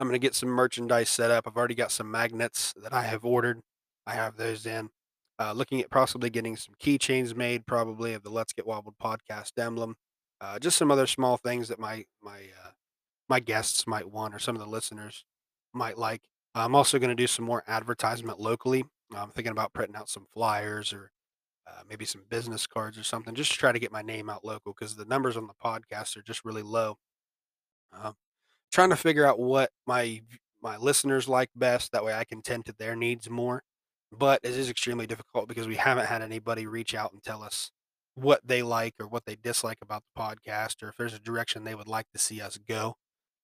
I'm 0.00 0.06
going 0.08 0.20
to 0.20 0.24
get 0.24 0.34
some 0.34 0.48
merchandise 0.48 1.08
set 1.08 1.30
up. 1.30 1.46
I've 1.46 1.56
already 1.56 1.74
got 1.74 1.92
some 1.92 2.10
magnets 2.10 2.74
that 2.82 2.92
I 2.92 3.02
have 3.02 3.24
ordered. 3.24 3.60
I 4.06 4.14
have 4.14 4.36
those 4.36 4.66
in. 4.66 4.90
Uh, 5.40 5.52
looking 5.52 5.80
at 5.80 5.90
possibly 5.90 6.30
getting 6.30 6.56
some 6.56 6.74
keychains 6.82 7.34
made, 7.34 7.66
probably 7.66 8.12
of 8.12 8.24
the 8.24 8.30
Let's 8.30 8.52
Get 8.52 8.66
Wobbled 8.66 8.96
podcast 9.02 9.52
emblem. 9.56 9.96
Uh, 10.40 10.58
just 10.58 10.76
some 10.76 10.90
other 10.90 11.06
small 11.06 11.36
things 11.36 11.68
that 11.68 11.78
my 11.78 12.04
my 12.22 12.38
uh, 12.64 12.70
my 13.28 13.38
guests 13.40 13.86
might 13.86 14.10
want, 14.10 14.34
or 14.34 14.38
some 14.40 14.56
of 14.56 14.60
the 14.60 14.68
listeners 14.68 15.24
might 15.72 15.96
like. 15.98 16.22
I'm 16.54 16.74
also 16.74 16.98
going 16.98 17.10
to 17.10 17.14
do 17.14 17.26
some 17.28 17.44
more 17.44 17.62
advertisement 17.68 18.40
locally. 18.40 18.84
I'm 19.14 19.30
thinking 19.30 19.52
about 19.52 19.72
printing 19.72 19.96
out 19.96 20.08
some 20.08 20.26
flyers 20.32 20.92
or 20.92 21.10
uh, 21.66 21.82
maybe 21.88 22.04
some 22.04 22.24
business 22.28 22.66
cards 22.66 22.98
or 22.98 23.02
something, 23.04 23.34
just 23.34 23.52
to 23.52 23.58
try 23.58 23.72
to 23.72 23.78
get 23.78 23.92
my 23.92 24.02
name 24.02 24.30
out 24.30 24.44
local 24.44 24.72
because 24.72 24.96
the 24.96 25.04
numbers 25.04 25.36
on 25.36 25.46
the 25.46 25.54
podcast 25.62 26.16
are 26.16 26.22
just 26.22 26.44
really 26.44 26.62
low. 26.62 26.98
Uh, 27.92 28.12
trying 28.72 28.90
to 28.90 28.96
figure 28.96 29.26
out 29.26 29.38
what 29.38 29.70
my 29.86 30.22
my 30.62 30.76
listeners 30.76 31.28
like 31.28 31.50
best. 31.54 31.92
That 31.92 32.04
way, 32.04 32.14
I 32.14 32.24
can 32.24 32.42
tend 32.42 32.66
to 32.66 32.74
their 32.78 32.96
needs 32.96 33.28
more. 33.30 33.62
But 34.10 34.40
it 34.42 34.52
is 34.54 34.70
extremely 34.70 35.06
difficult 35.06 35.48
because 35.48 35.66
we 35.66 35.76
haven't 35.76 36.06
had 36.06 36.22
anybody 36.22 36.66
reach 36.66 36.94
out 36.94 37.12
and 37.12 37.22
tell 37.22 37.42
us 37.42 37.70
what 38.14 38.40
they 38.44 38.62
like 38.62 38.94
or 38.98 39.06
what 39.06 39.26
they 39.26 39.36
dislike 39.36 39.78
about 39.82 40.02
the 40.02 40.20
podcast 40.20 40.82
or 40.82 40.88
if 40.88 40.96
there's 40.96 41.14
a 41.14 41.20
direction 41.20 41.64
they 41.64 41.74
would 41.74 41.88
like 41.88 42.06
to 42.12 42.18
see 42.18 42.40
us 42.40 42.58
go. 42.58 42.96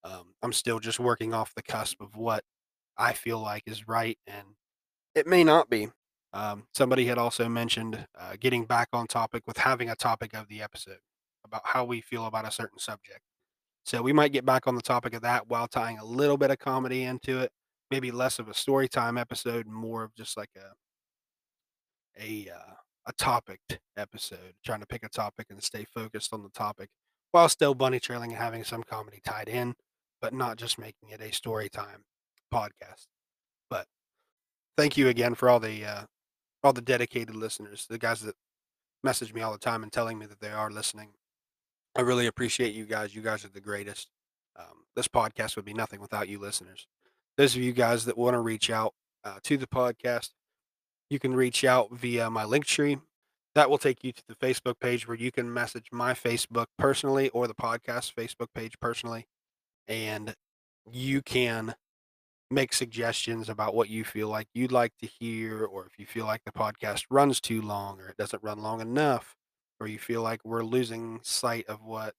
Um, 0.03 0.35
I'm 0.43 0.53
still 0.53 0.81
just 0.81 0.99
working 0.99 1.33
off 1.35 1.55
the 1.55 1.63
cusp 1.63 2.01
of 2.01 2.17
what 2.17 2.45
I 2.97 3.13
feel 3.13 3.41
like 3.41 3.65
is 3.67 3.89
right, 3.89 4.19
and 4.27 4.57
it 5.15 5.27
may 5.27 5.45
not 5.45 5.71
be. 5.71 5.89
Um, 6.33 6.67
somebody 6.75 7.07
had 7.07 7.19
also 7.19 7.49
mentioned 7.49 8.07
uh, 8.19 8.35
getting 8.41 8.65
back 8.65 8.89
on 8.93 9.07
topic 9.07 9.45
with 9.47 9.59
having 9.59 9.89
a 9.89 9.95
topic 9.95 10.35
of 10.35 10.49
the 10.49 10.63
episode 10.63 10.99
about 11.45 11.63
how 11.65 11.85
we 11.85 12.01
feel 12.01 12.27
about 12.27 12.47
a 12.47 12.51
certain 12.51 12.79
subject. 12.79 13.21
So 13.85 14.03
we 14.03 14.13
might 14.13 14.33
get 14.33 14.45
back 14.47 14.67
on 14.67 14.75
the 14.75 14.83
topic 14.83 15.15
of 15.15 15.23
that 15.23 15.49
while 15.49 15.69
tying 15.69 15.99
a 15.99 16.05
little 16.05 16.37
bit 16.39 16.51
of 16.51 16.59
comedy 16.59 17.05
into 17.05 17.41
it. 17.41 17.53
Maybe 17.91 18.11
less 18.11 18.39
of 18.39 18.49
a 18.49 18.55
story 18.55 18.89
time 18.89 19.19
episode, 19.19 19.67
more 19.67 20.03
of 20.03 20.15
just 20.15 20.37
like 20.37 20.51
a 20.57 20.75
a 22.21 22.51
uh, 22.51 22.75
a 23.07 23.13
topic 23.13 23.61
episode, 23.97 24.55
trying 24.65 24.81
to 24.81 24.87
pick 24.87 25.05
a 25.05 25.09
topic 25.09 25.47
and 25.51 25.63
stay 25.63 25.85
focused 25.85 26.33
on 26.33 26.43
the 26.43 26.49
topic 26.51 26.89
while 27.33 27.49
still 27.49 27.75
bunny 27.75 28.01
trailing 28.01 28.31
and 28.31 28.41
having 28.41 28.65
some 28.65 28.83
comedy 28.83 29.21
tied 29.25 29.49
in, 29.49 29.75
but 30.21 30.33
not 30.33 30.57
just 30.57 30.79
making 30.79 31.11
it 31.11 31.21
a 31.21 31.33
story 31.33 31.69
time 31.69 32.05
podcast. 32.53 33.07
Thank 34.77 34.97
you 34.97 35.09
again 35.09 35.35
for 35.35 35.49
all 35.49 35.61
the 35.61 35.85
uh, 35.85 36.03
all 36.63 36.73
the 36.73 36.81
dedicated 36.81 37.37
listeners, 37.37 37.87
the 37.89 37.99
guys 37.99 38.21
that 38.23 38.35
message 39.05 39.33
me 39.33 39.43
all 39.43 39.53
the 39.53 39.59
time 39.59 39.83
and 39.83 39.93
telling 39.93 40.19
me 40.19 40.27
that 40.27 40.41
they 40.41 40.51
are 40.51 40.71
listening. 40.71 41.11
I 41.95 42.01
really 42.01 42.27
appreciate 42.27 42.75
you 42.75 42.85
guys. 42.85 43.15
You 43.15 43.23
guys 43.23 43.45
are 43.45 43.49
the 43.51 43.61
greatest. 43.61 44.09
Um, 44.59 44.87
this 44.97 45.07
podcast 45.07 45.57
would 45.57 45.65
be 45.65 45.75
nothing 45.75 46.01
without 46.01 46.29
you 46.29 46.39
listeners. 46.39 46.87
Those 47.37 47.55
of 47.55 47.63
you 47.63 47.73
guys 47.73 48.05
that 48.07 48.19
want 48.19 48.35
to 48.35 48.41
reach 48.41 48.71
out 48.71 48.95
uh, 49.25 49.39
to 49.45 49.57
the 49.57 49.67
podcast, 49.67 50.31
you 51.11 51.19
can 51.19 51.35
reach 51.35 51.65
out 51.65 51.93
via 51.93 52.31
my 52.31 52.45
link 52.45 52.65
tree. 52.65 52.99
That 53.55 53.71
will 53.71 53.79
take 53.79 54.03
you 54.03 54.13
to 54.13 54.23
the 54.27 54.35
Facebook 54.35 54.81
page 54.81 55.07
where 55.07 55.17
you 55.17 55.31
can 55.31 55.53
message 55.53 55.87
my 55.93 56.13
Facebook 56.15 56.67
personally 56.79 57.29
or 57.29 57.47
the 57.47 57.55
podcast 57.55 58.13
Facebook 58.15 58.49
page 58.55 58.75
personally. 58.81 59.27
And 59.87 60.35
you 60.91 61.23
can 61.23 61.75
make 62.55 62.73
suggestions 62.73 63.49
about 63.49 63.75
what 63.75 63.91
you 63.91 64.05
feel 64.05 64.29
like 64.29 64.49
you'd 64.55 64.73
like 64.73 64.93
to 65.01 65.07
hear, 65.07 65.65
or 65.65 65.87
if 65.87 65.99
you 65.99 66.07
feel 66.07 66.27
like 66.27 66.43
the 66.45 66.53
podcast 66.53 67.05
runs 67.11 67.41
too 67.41 67.61
long 67.63 68.01
or 68.01 68.09
it 68.09 68.17
doesn't 68.17 68.43
run 68.43 68.61
long 68.63 68.81
enough, 68.81 69.35
or 69.81 69.87
you 69.89 69.99
feel 69.99 70.23
like 70.23 70.41
we're 70.45 70.65
losing 70.65 71.21
sight 71.23 71.67
of 71.69 71.83
what 71.85 72.15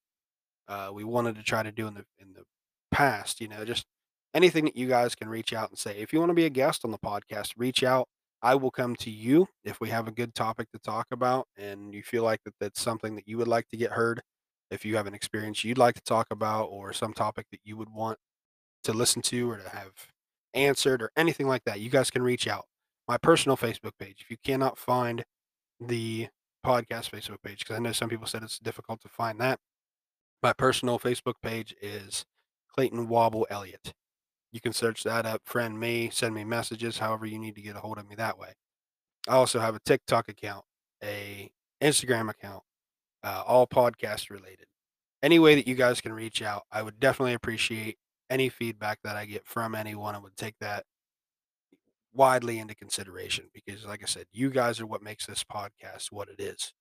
uh, 0.68 0.92
we 0.94 1.04
wanted 1.04 1.36
to 1.36 1.44
try 1.44 1.64
to 1.64 1.72
do 1.72 1.88
in 1.88 1.96
the 1.96 2.06
in 2.20 2.34
the 2.34 2.44
past. 2.92 3.42
You 3.42 3.48
know, 3.48 3.66
just 3.66 3.86
anything 4.34 4.66
that 4.66 4.76
you 4.76 4.88
guys 4.88 5.16
can 5.16 5.30
reach 5.30 5.54
out 5.54 5.70
and 5.70 5.80
say. 5.80 5.98
If 5.98 6.14
you 6.14 6.20
want 6.20 6.30
to 6.32 6.36
be 6.36 6.46
a 6.46 6.50
guest 6.50 6.86
on 6.86 6.92
the 6.92 6.98
podcast, 7.00 7.52
reach 7.58 7.84
out. 7.84 8.08
I 8.42 8.54
will 8.56 8.72
come 8.72 8.96
to 8.98 9.10
you 9.10 9.48
if 9.64 9.80
we 9.80 9.90
have 9.90 10.08
a 10.08 10.12
good 10.12 10.36
topic 10.36 10.70
to 10.72 10.80
talk 10.80 11.08
about 11.12 11.48
and 11.58 11.94
you 11.96 12.04
feel 12.04 12.24
like 12.24 12.42
that 12.46 12.54
that's 12.60 12.82
something 12.82 13.16
that 13.16 13.28
you 13.28 13.38
would 13.38 13.48
like 13.48 13.68
to 13.70 13.78
get 13.78 13.92
heard. 13.94 14.22
If 14.70 14.86
you 14.86 14.98
have 14.98 15.08
an 15.08 15.16
experience 15.16 15.64
you'd 15.64 15.80
like 15.80 15.96
to 15.96 16.02
talk 16.02 16.28
about 16.32 16.66
or 16.66 16.94
some 16.94 17.14
topic 17.14 17.48
that 17.52 17.62
you 17.64 17.78
would 17.78 17.90
want 17.90 18.20
to 18.84 18.94
listen 18.94 19.22
to 19.24 19.50
or 19.50 19.58
to 19.58 19.70
have 19.70 19.94
answered 20.56 21.02
or 21.02 21.12
anything 21.16 21.48
like 21.48 21.64
that, 21.66 21.80
you 21.80 21.90
guys 21.90 22.10
can 22.10 22.24
reach 22.24 22.48
out. 22.48 22.66
My 23.08 23.18
personal 23.18 23.58
Facebook 23.58 23.98
page. 24.00 24.18
If 24.22 24.32
you 24.32 24.38
cannot 24.44 24.78
find 24.78 25.24
the 25.80 26.30
podcast 26.66 27.12
Facebook 27.12 27.44
page, 27.44 27.60
because 27.60 27.76
I 27.76 27.80
know 27.80 27.92
some 27.92 28.10
people 28.10 28.26
said 28.26 28.42
it's 28.42 28.58
difficult 28.58 29.02
to 29.02 29.10
find 29.10 29.40
that, 29.42 29.60
my 30.42 30.54
personal 30.54 30.98
Facebook 30.98 31.36
page 31.42 31.76
is 31.82 32.26
Clayton 32.74 33.08
Wobble 33.08 33.46
Elliott. 33.50 33.94
You 34.52 34.62
can 34.62 34.74
search 34.74 35.04
that 35.04 35.26
up, 35.26 35.42
friend 35.46 35.80
me, 35.80 36.10
send 36.12 36.34
me 36.34 36.44
messages, 36.44 37.00
however 37.00 37.26
you 37.26 37.38
need 37.38 37.56
to 37.56 37.62
get 37.62 37.76
a 37.76 37.80
hold 37.80 37.98
of 37.98 38.08
me 38.08 38.16
that 38.16 38.40
way. 38.40 38.54
I 39.28 39.34
also 39.34 39.60
have 39.60 39.76
a 39.76 39.80
TikTok 39.80 40.30
account, 40.30 40.66
a 41.04 41.52
Instagram 41.82 42.30
account, 42.30 42.64
uh, 43.24 43.44
all 43.46 43.68
podcast 43.68 44.30
related. 44.30 44.68
Any 45.22 45.40
way 45.40 45.56
that 45.56 45.68
you 45.68 45.76
guys 45.76 46.02
can 46.02 46.14
reach 46.14 46.42
out, 46.42 46.64
I 46.72 46.84
would 46.84 47.00
definitely 47.00 47.34
appreciate 47.34 47.98
any 48.30 48.50
feedback 48.50 49.00
that 49.04 49.16
I 49.16 49.26
get 49.26 49.48
from 49.48 49.76
anyone. 49.76 50.16
I 50.16 50.20
would 50.20 50.38
take 50.38 50.56
that 50.60 50.86
widely 52.14 52.60
into 52.60 52.76
consideration 52.76 53.46
because, 53.54 53.86
like 53.86 54.02
I 54.02 54.08
said, 54.08 54.26
you 54.32 54.50
guys 54.50 54.80
are 54.80 54.88
what 54.88 55.04
makes 55.04 55.26
this 55.26 55.44
podcast 55.44 56.12
what 56.12 56.30
it 56.30 56.42
is. 56.42 56.74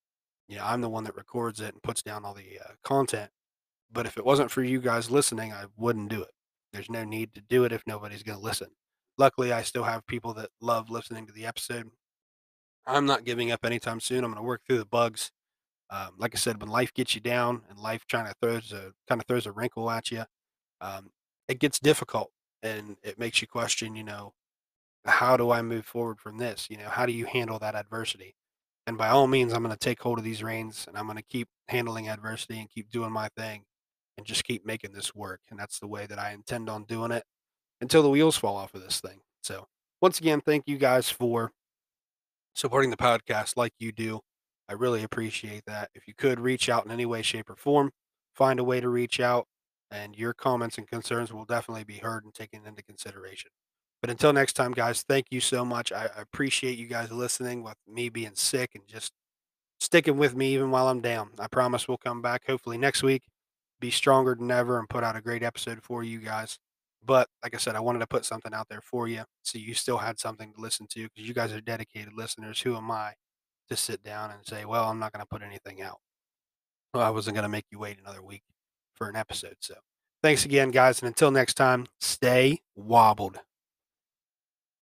You 0.48 0.56
know, 0.56 0.64
I'm 0.64 0.80
the 0.80 0.88
one 0.88 1.04
that 1.04 1.16
records 1.16 1.60
it 1.60 1.72
and 1.72 1.82
puts 1.82 2.02
down 2.02 2.24
all 2.24 2.34
the 2.34 2.60
uh, 2.64 2.72
content. 2.82 3.30
But 3.90 4.06
if 4.06 4.16
it 4.16 4.24
wasn't 4.24 4.50
for 4.50 4.62
you 4.62 4.80
guys 4.80 5.10
listening, 5.10 5.52
I 5.52 5.64
wouldn't 5.76 6.10
do 6.10 6.22
it. 6.22 6.30
There's 6.72 6.90
no 6.90 7.04
need 7.04 7.34
to 7.34 7.40
do 7.40 7.64
it 7.64 7.72
if 7.72 7.82
nobody's 7.86 8.22
going 8.22 8.38
to 8.38 8.44
listen. 8.44 8.68
Luckily, 9.16 9.52
I 9.52 9.62
still 9.62 9.84
have 9.84 10.06
people 10.06 10.34
that 10.34 10.50
love 10.60 10.90
listening 10.90 11.26
to 11.26 11.32
the 11.32 11.46
episode. 11.46 11.90
I'm 12.86 13.06
not 13.06 13.24
giving 13.24 13.50
up 13.52 13.64
anytime 13.64 14.00
soon. 14.00 14.24
I'm 14.24 14.32
going 14.32 14.42
to 14.42 14.42
work 14.42 14.62
through 14.66 14.78
the 14.78 14.84
bugs. 14.84 15.30
Um, 15.90 16.10
like 16.18 16.34
I 16.34 16.38
said, 16.38 16.60
when 16.60 16.70
life 16.70 16.92
gets 16.92 17.14
you 17.14 17.20
down 17.20 17.62
and 17.70 17.78
life 17.78 18.04
trying 18.08 18.26
to 18.26 18.34
throws 18.42 18.72
a 18.72 18.92
kind 19.08 19.20
of 19.20 19.26
throws 19.26 19.46
a 19.46 19.52
wrinkle 19.52 19.90
at 19.90 20.10
you, 20.10 20.24
um, 20.80 21.10
it 21.48 21.58
gets 21.58 21.78
difficult 21.78 22.30
and 22.62 22.96
it 23.02 23.18
makes 23.18 23.40
you 23.40 23.48
question, 23.48 23.94
you 23.94 24.04
know, 24.04 24.32
how 25.04 25.36
do 25.36 25.50
I 25.50 25.62
move 25.62 25.84
forward 25.84 26.18
from 26.18 26.38
this? 26.38 26.68
You 26.70 26.78
know, 26.78 26.88
how 26.88 27.06
do 27.06 27.12
you 27.12 27.26
handle 27.26 27.58
that 27.58 27.74
adversity? 27.74 28.34
And 28.86 28.98
by 28.98 29.08
all 29.08 29.26
means, 29.26 29.52
I'm 29.52 29.62
going 29.62 29.74
to 29.74 29.78
take 29.78 30.00
hold 30.00 30.18
of 30.18 30.24
these 30.24 30.42
reins 30.42 30.86
and 30.88 30.96
I'm 30.96 31.04
going 31.04 31.16
to 31.16 31.22
keep 31.22 31.48
handling 31.68 32.08
adversity 32.08 32.58
and 32.58 32.70
keep 32.70 32.90
doing 32.90 33.12
my 33.12 33.28
thing 33.36 33.64
and 34.16 34.26
just 34.26 34.44
keep 34.44 34.64
making 34.64 34.92
this 34.92 35.14
work. 35.14 35.40
And 35.50 35.58
that's 35.58 35.78
the 35.78 35.86
way 35.86 36.06
that 36.06 36.18
I 36.18 36.32
intend 36.32 36.68
on 36.68 36.84
doing 36.84 37.10
it 37.10 37.24
until 37.80 38.02
the 38.02 38.10
wheels 38.10 38.36
fall 38.36 38.56
off 38.56 38.74
of 38.74 38.82
this 38.82 39.00
thing. 39.00 39.20
So, 39.42 39.66
once 40.00 40.18
again, 40.18 40.40
thank 40.40 40.64
you 40.66 40.76
guys 40.76 41.08
for 41.10 41.50
supporting 42.54 42.90
the 42.90 42.96
podcast 42.96 43.56
like 43.56 43.72
you 43.78 43.92
do. 43.92 44.20
I 44.68 44.74
really 44.74 45.02
appreciate 45.02 45.64
that. 45.66 45.90
If 45.94 46.06
you 46.06 46.14
could 46.14 46.40
reach 46.40 46.68
out 46.68 46.84
in 46.84 46.90
any 46.90 47.06
way, 47.06 47.22
shape, 47.22 47.50
or 47.50 47.56
form, 47.56 47.90
find 48.34 48.58
a 48.58 48.64
way 48.64 48.80
to 48.80 48.88
reach 48.88 49.20
out, 49.20 49.46
and 49.90 50.16
your 50.16 50.34
comments 50.34 50.78
and 50.78 50.88
concerns 50.88 51.32
will 51.32 51.44
definitely 51.44 51.84
be 51.84 51.98
heard 51.98 52.24
and 52.24 52.34
taken 52.34 52.66
into 52.66 52.82
consideration. 52.82 53.50
But 54.00 54.10
until 54.10 54.32
next 54.32 54.52
time, 54.52 54.72
guys, 54.72 55.02
thank 55.02 55.26
you 55.30 55.40
so 55.40 55.64
much. 55.64 55.90
I, 55.92 56.08
appreciate 56.16 56.78
you 56.78 56.86
guys 56.86 57.10
listening 57.10 57.62
with 57.62 57.76
me 57.88 58.08
being 58.10 58.34
sick 58.34 58.72
and 58.74 58.86
just 58.86 59.12
sticking 59.80 60.18
with 60.18 60.36
me 60.36 60.52
even 60.52 60.70
while 60.70 60.88
I'm 60.88 61.00
down. 61.00 61.30
I 61.38 61.46
promise 61.46 61.88
we'll 61.88 61.96
come 61.96 62.20
back 62.20 62.42
hopefully 62.46 62.76
next 62.76 63.02
week, 63.02 63.22
be 63.80 63.90
stronger 63.90 64.34
than 64.34 64.50
ever, 64.50 64.78
and 64.78 64.88
put 64.88 65.04
out 65.04 65.16
a 65.16 65.22
great 65.22 65.42
episode 65.42 65.82
for 65.82 66.02
you 66.02 66.18
guys. 66.18 66.58
But 67.02 67.28
like 67.42 67.54
I 67.54 67.58
said, 67.58 67.76
I 67.76 67.80
wanted 67.80 68.00
to 68.00 68.06
put 68.06 68.24
something 68.24 68.52
out 68.52 68.68
there 68.68 68.80
for 68.82 69.08
you 69.08 69.24
so 69.42 69.58
you 69.58 69.74
still 69.74 69.98
had 69.98 70.18
something 70.18 70.52
to 70.52 70.60
listen 70.60 70.86
to 70.90 71.04
because 71.04 71.26
you 71.26 71.34
guys 71.34 71.52
are 71.52 71.60
dedicated 71.60 72.14
listeners. 72.14 72.60
Who 72.60 72.76
am 72.76 72.90
I 72.90 73.14
to 73.68 73.76
sit 73.76 74.02
down 74.02 74.30
and 74.30 74.40
say, 74.46 74.64
well, 74.64 74.88
I'm 74.88 74.98
not 74.98 75.12
going 75.12 75.22
to 75.22 75.26
put 75.26 75.42
anything 75.42 75.82
out? 75.82 75.98
Well, 76.92 77.02
I 77.02 77.10
wasn't 77.10 77.34
going 77.36 77.44
to 77.44 77.48
make 77.48 77.66
you 77.70 77.78
wait 77.78 77.98
another 77.98 78.22
week 78.22 78.42
for 78.94 79.08
an 79.08 79.16
episode. 79.16 79.56
So 79.60 79.74
thanks 80.22 80.44
again, 80.44 80.70
guys. 80.70 81.00
And 81.00 81.06
until 81.08 81.30
next 81.30 81.54
time, 81.54 81.86
stay 82.00 82.60
wobbled. 82.74 83.38